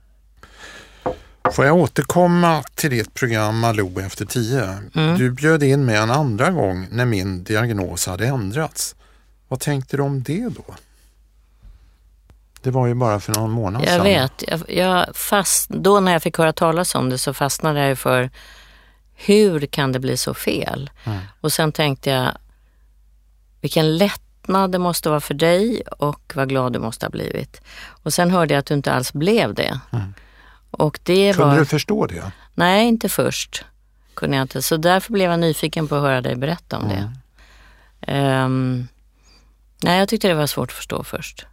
Får 1.52 1.64
jag 1.64 1.76
återkomma 1.76 2.62
till 2.74 2.90
ditt 2.90 3.14
program 3.14 3.58
Malou 3.58 4.00
efter 4.00 4.24
tio? 4.24 4.78
Mm. 4.94 5.18
Du 5.18 5.30
bjöd 5.30 5.62
in 5.62 5.84
mig 5.84 5.96
en 5.96 6.10
andra 6.10 6.50
gång 6.50 6.88
när 6.90 7.04
min 7.04 7.44
diagnos 7.44 8.06
hade 8.06 8.26
ändrats. 8.26 8.94
Vad 9.54 9.60
tänkte 9.60 9.96
du 9.96 10.02
om 10.02 10.22
det 10.22 10.48
då? 10.48 10.74
Det 12.62 12.70
var 12.70 12.86
ju 12.86 12.94
bara 12.94 13.20
för 13.20 13.32
någon 13.34 13.50
månad 13.50 13.82
jag 13.82 13.88
sedan. 13.88 13.96
Jag 14.10 14.20
vet. 14.20 14.68
Jag, 14.68 15.16
fast, 15.16 15.68
då 15.68 16.00
när 16.00 16.12
jag 16.12 16.22
fick 16.22 16.38
höra 16.38 16.52
talas 16.52 16.94
om 16.94 17.10
det 17.10 17.18
så 17.18 17.34
fastnade 17.34 17.88
jag 17.88 17.98
för 17.98 18.30
hur 19.14 19.66
kan 19.66 19.92
det 19.92 20.00
bli 20.00 20.16
så 20.16 20.34
fel? 20.34 20.90
Mm. 21.04 21.18
Och 21.40 21.52
sen 21.52 21.72
tänkte 21.72 22.10
jag, 22.10 22.32
vilken 23.60 23.96
lättnad 23.96 24.72
det 24.72 24.78
måste 24.78 25.08
vara 25.08 25.20
för 25.20 25.34
dig 25.34 25.82
och 25.98 26.32
vad 26.34 26.48
glad 26.48 26.72
du 26.72 26.78
måste 26.78 27.06
ha 27.06 27.10
blivit. 27.10 27.60
Och 27.86 28.12
sen 28.14 28.30
hörde 28.30 28.54
jag 28.54 28.58
att 28.58 28.66
du 28.66 28.74
inte 28.74 28.92
alls 28.92 29.12
blev 29.12 29.54
det. 29.54 29.80
Mm. 29.92 30.14
Och 30.70 30.98
det 31.02 31.32
Kunde 31.34 31.50
var... 31.52 31.58
du 31.58 31.64
förstå 31.66 32.06
det? 32.06 32.32
Nej, 32.54 32.88
inte 32.88 33.08
först. 33.08 33.64
Kunde 34.14 34.36
jag 34.36 34.44
inte. 34.44 34.62
Så 34.62 34.76
därför 34.76 35.12
blev 35.12 35.30
jag 35.30 35.40
nyfiken 35.40 35.88
på 35.88 35.94
att 35.94 36.02
höra 36.02 36.20
dig 36.20 36.36
berätta 36.36 36.78
om 36.78 36.84
Mm. 36.84 36.96
det. 36.96 37.12
Ehm, 38.12 38.88
nej, 39.84 39.98
jag 39.98 40.08
tyckte 40.08 40.28
det 40.28 40.34
var 40.34 40.46
svårt 40.46 40.70
att 40.70 40.76
förstå 40.76 41.04
först. 41.04 41.46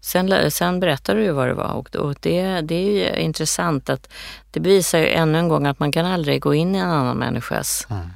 Sen, 0.00 0.50
sen 0.50 0.80
berättade 0.80 1.18
du 1.18 1.24
ju 1.24 1.32
vad 1.32 1.48
det 1.48 1.54
var 1.54 1.72
och, 1.72 1.96
och 1.96 2.14
det, 2.20 2.60
det 2.60 2.74
är 2.74 2.90
ju 2.90 3.20
intressant 3.20 3.90
att 3.90 4.08
det 4.50 4.60
bevisar 4.60 4.98
ju 4.98 5.08
ännu 5.08 5.38
en 5.38 5.48
gång 5.48 5.66
att 5.66 5.78
man 5.78 5.92
kan 5.92 6.06
aldrig 6.06 6.40
gå 6.42 6.54
in 6.54 6.74
i 6.74 6.78
en 6.78 6.90
annan 6.90 7.16
människas 7.16 7.86
Mm. 7.90 8.10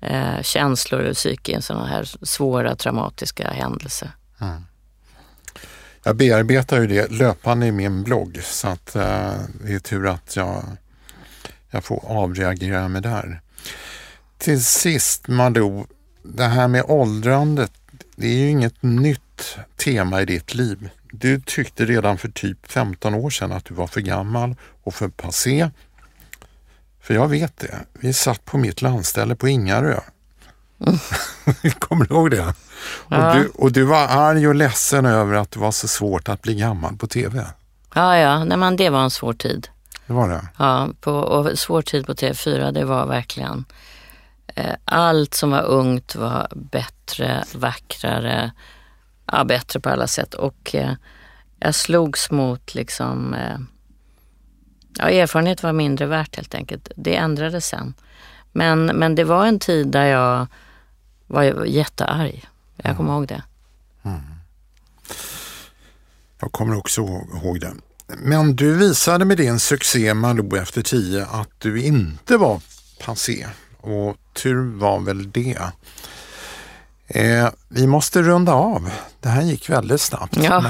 eh, 0.00 0.42
känslor 0.42 1.00
och 1.00 1.14
psyke 1.14 1.52
i 1.52 1.54
en 1.54 1.62
sån 1.62 1.86
här 1.86 2.10
svåra 2.22 2.76
traumatiska 2.76 3.50
händelse. 3.50 4.10
Jag 6.02 6.16
bearbetar 6.16 6.80
ju 6.80 6.86
det 6.86 7.10
löpande 7.10 7.66
i 7.66 7.72
min 7.72 8.02
blogg 8.02 8.40
så 8.42 8.68
att 8.68 8.96
eh, 8.96 9.32
det 9.64 9.72
är 9.74 9.78
tur 9.78 10.06
att 10.06 10.36
jag, 10.36 10.64
jag 11.70 11.84
får 11.84 12.04
avreagera 12.06 12.88
mig 12.88 13.02
där. 13.02 13.40
Till 14.38 14.64
sist 14.64 15.28
Malou, 15.28 15.86
det 16.22 16.44
här 16.44 16.68
med 16.68 16.84
åldrandet, 16.88 17.72
det 18.16 18.26
är 18.26 18.38
ju 18.38 18.50
inget 18.50 18.82
nytt 18.82 19.58
tema 19.76 20.22
i 20.22 20.24
ditt 20.24 20.54
liv. 20.54 20.90
Du 21.12 21.40
tyckte 21.40 21.84
redan 21.84 22.18
för 22.18 22.28
typ 22.28 22.72
15 22.72 23.14
år 23.14 23.30
sedan 23.30 23.52
att 23.52 23.64
du 23.64 23.74
var 23.74 23.86
för 23.86 24.00
gammal 24.00 24.56
och 24.82 24.94
för 24.94 25.08
passé. 25.08 25.70
För 27.00 27.14
jag 27.14 27.28
vet 27.28 27.56
det. 27.56 27.78
Vi 27.92 28.12
satt 28.12 28.44
på 28.44 28.58
mitt 28.58 28.82
landställe 28.82 29.34
på 29.34 29.48
Ingarö. 29.48 30.00
Kommer 31.78 32.04
du 32.04 32.14
ihåg 32.14 32.30
det? 32.30 32.54
Ja. 33.08 33.28
Och, 33.28 33.36
du, 33.36 33.48
och 33.48 33.72
du 33.72 33.84
var 33.84 34.06
arg 34.08 34.48
och 34.48 34.54
ledsen 34.54 35.06
över 35.06 35.34
att 35.34 35.50
det 35.50 35.60
var 35.60 35.72
så 35.72 35.88
svårt 35.88 36.28
att 36.28 36.42
bli 36.42 36.54
gammal 36.54 36.96
på 36.96 37.06
tv. 37.06 37.46
Ja, 37.94 38.18
ja, 38.18 38.44
nej, 38.44 38.58
men 38.58 38.76
det 38.76 38.90
var 38.90 39.02
en 39.02 39.10
svår 39.10 39.32
tid. 39.32 39.68
Det 40.06 40.12
var 40.12 40.28
det? 40.28 40.48
Ja, 40.58 40.88
på, 41.00 41.12
och 41.12 41.58
svår 41.58 41.82
tid 41.82 42.06
på 42.06 42.14
TV4, 42.14 42.72
det 42.72 42.84
var 42.84 43.06
verkligen 43.06 43.64
allt 44.84 45.34
som 45.34 45.50
var 45.50 45.62
ungt 45.62 46.14
var 46.14 46.48
bättre, 46.54 47.44
vackrare, 47.54 48.52
ja, 49.32 49.44
bättre 49.44 49.80
på 49.80 49.88
alla 49.88 50.06
sätt. 50.06 50.34
Och 50.34 50.74
eh, 50.74 50.92
jag 51.58 51.74
slogs 51.74 52.30
mot 52.30 52.74
liksom, 52.74 53.34
eh, 53.34 53.58
ja, 54.98 55.10
erfarenhet 55.10 55.62
var 55.62 55.72
mindre 55.72 56.06
värt 56.06 56.36
helt 56.36 56.54
enkelt. 56.54 56.88
Det 56.96 57.16
ändrades 57.16 57.66
sen. 57.66 57.94
Men, 58.52 58.86
men 58.86 59.14
det 59.14 59.24
var 59.24 59.46
en 59.46 59.58
tid 59.58 59.86
där 59.86 60.04
jag 60.04 60.46
var 61.26 61.64
jättearg. 61.64 62.48
Jag 62.76 62.96
kommer 62.96 63.12
ihåg 63.12 63.28
det. 63.28 63.42
Jag 66.40 66.52
kommer 66.52 66.78
också 66.78 67.00
ihåg 67.00 67.60
det. 67.60 67.74
Men 68.06 68.56
du 68.56 68.74
visade 68.74 69.24
med 69.24 69.36
din 69.36 69.60
succé 69.60 70.14
Malou 70.14 70.56
efter 70.56 70.82
tio 70.82 71.26
att 71.26 71.50
du 71.58 71.82
inte 71.82 72.36
var 72.36 72.60
passé. 73.04 73.46
Och 73.76 74.16
tur 74.34 74.78
var 74.78 75.00
väl 75.00 75.30
det. 75.32 75.58
Eh, 77.06 77.48
vi 77.68 77.86
måste 77.86 78.22
runda 78.22 78.52
av. 78.52 78.90
Det 79.20 79.28
här 79.28 79.42
gick 79.42 79.70
väldigt 79.70 80.00
snabbt. 80.00 80.36
Ja. 80.36 80.64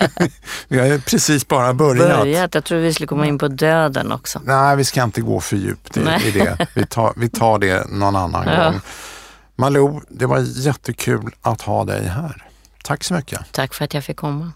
Vi 0.68 0.78
har 0.78 0.86
ju 0.86 1.00
precis 1.00 1.48
bara 1.48 1.74
börjat. 1.74 2.18
Börjat, 2.18 2.54
jag 2.54 2.64
trodde 2.64 2.82
vi 2.82 2.94
skulle 2.94 3.06
komma 3.06 3.26
in 3.26 3.38
på 3.38 3.48
döden 3.48 4.12
också. 4.12 4.40
Nej, 4.44 4.76
vi 4.76 4.84
ska 4.84 5.02
inte 5.02 5.20
gå 5.20 5.40
för 5.40 5.56
djupt 5.56 5.96
i, 5.96 6.00
i 6.24 6.30
det. 6.30 6.66
Vi 6.74 6.86
tar, 6.86 7.12
vi 7.16 7.28
tar 7.28 7.58
det 7.58 7.86
någon 7.90 8.16
annan 8.16 8.46
Ja. 8.48 8.64
gång. 8.64 8.80
Malou, 9.56 10.00
det 10.08 10.26
var 10.26 10.38
jättekul 10.38 11.30
att 11.42 11.62
ha 11.62 11.84
dig 11.84 12.06
här. 12.08 12.46
Tack 12.84 13.04
så 13.04 13.14
mycket. 13.14 13.40
Tack 13.52 13.74
för 13.74 13.84
att 13.84 13.94
jag 13.94 14.04
fick 14.04 14.16
komma. 14.16 14.52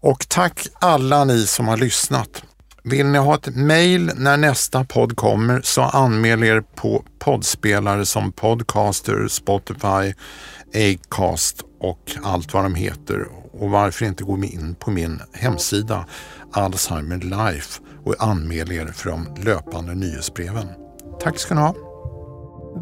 Och 0.00 0.28
tack 0.28 0.66
alla 0.80 1.24
ni 1.24 1.46
som 1.46 1.68
har 1.68 1.76
lyssnat. 1.76 2.42
Vill 2.88 3.06
ni 3.06 3.18
ha 3.18 3.34
ett 3.34 3.56
mejl 3.56 4.10
när 4.16 4.36
nästa 4.36 4.84
podd 4.84 5.16
kommer 5.16 5.60
så 5.64 5.82
anmäl 5.82 6.44
er 6.44 6.60
på 6.60 7.04
poddspelare 7.18 8.06
som 8.06 8.32
Podcaster, 8.32 9.28
Spotify, 9.28 10.14
Acast 10.74 11.64
och 11.80 12.16
allt 12.22 12.54
vad 12.54 12.64
de 12.64 12.74
heter. 12.74 13.26
Och 13.52 13.70
varför 13.70 14.06
inte 14.06 14.24
gå 14.24 14.36
in 14.36 14.76
på 14.78 14.90
min 14.90 15.20
hemsida 15.32 16.06
Alzheimer 16.52 17.18
Life 17.18 17.80
och 18.04 18.14
anmäl 18.18 18.72
er 18.72 18.86
för 18.86 19.10
de 19.10 19.26
löpande 19.44 19.94
nyhetsbreven. 19.94 20.66
Tack 21.20 21.38
ska 21.38 21.54
ni 21.54 21.60
ha. 21.60 21.74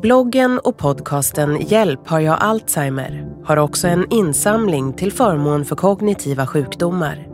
Bloggen 0.03 0.59
och 0.59 0.79
podcasten 0.79 1.61
Hjälp 1.61 2.09
har 2.09 2.21
jag 2.21 2.39
Alzheimer 2.41 3.29
har 3.45 3.57
också 3.57 3.89
en 3.89 4.07
insamling 4.11 4.93
till 4.93 5.13
förmån 5.13 5.65
för 5.65 5.77
kognitiva 5.77 6.47
sjukdomar. 6.47 7.34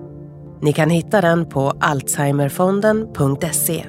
Ni 0.62 0.73
kan 0.73 0.90
hitta 0.90 1.20
den 1.20 1.49
på 1.49 1.73
alzheimerfonden.se. 1.81 3.85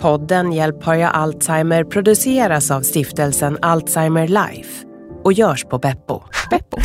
Podden 0.00 0.52
Hjälp 0.52 0.84
har 0.84 0.94
jag 0.94 1.14
Alzheimer 1.14 1.84
produceras 1.84 2.70
av 2.70 2.80
stiftelsen 2.80 3.58
Alzheimer 3.62 4.28
Life 4.28 4.86
och 5.24 5.32
görs 5.32 5.64
på 5.64 5.78
Beppo. 5.78 6.22
Beppo. 6.50 6.76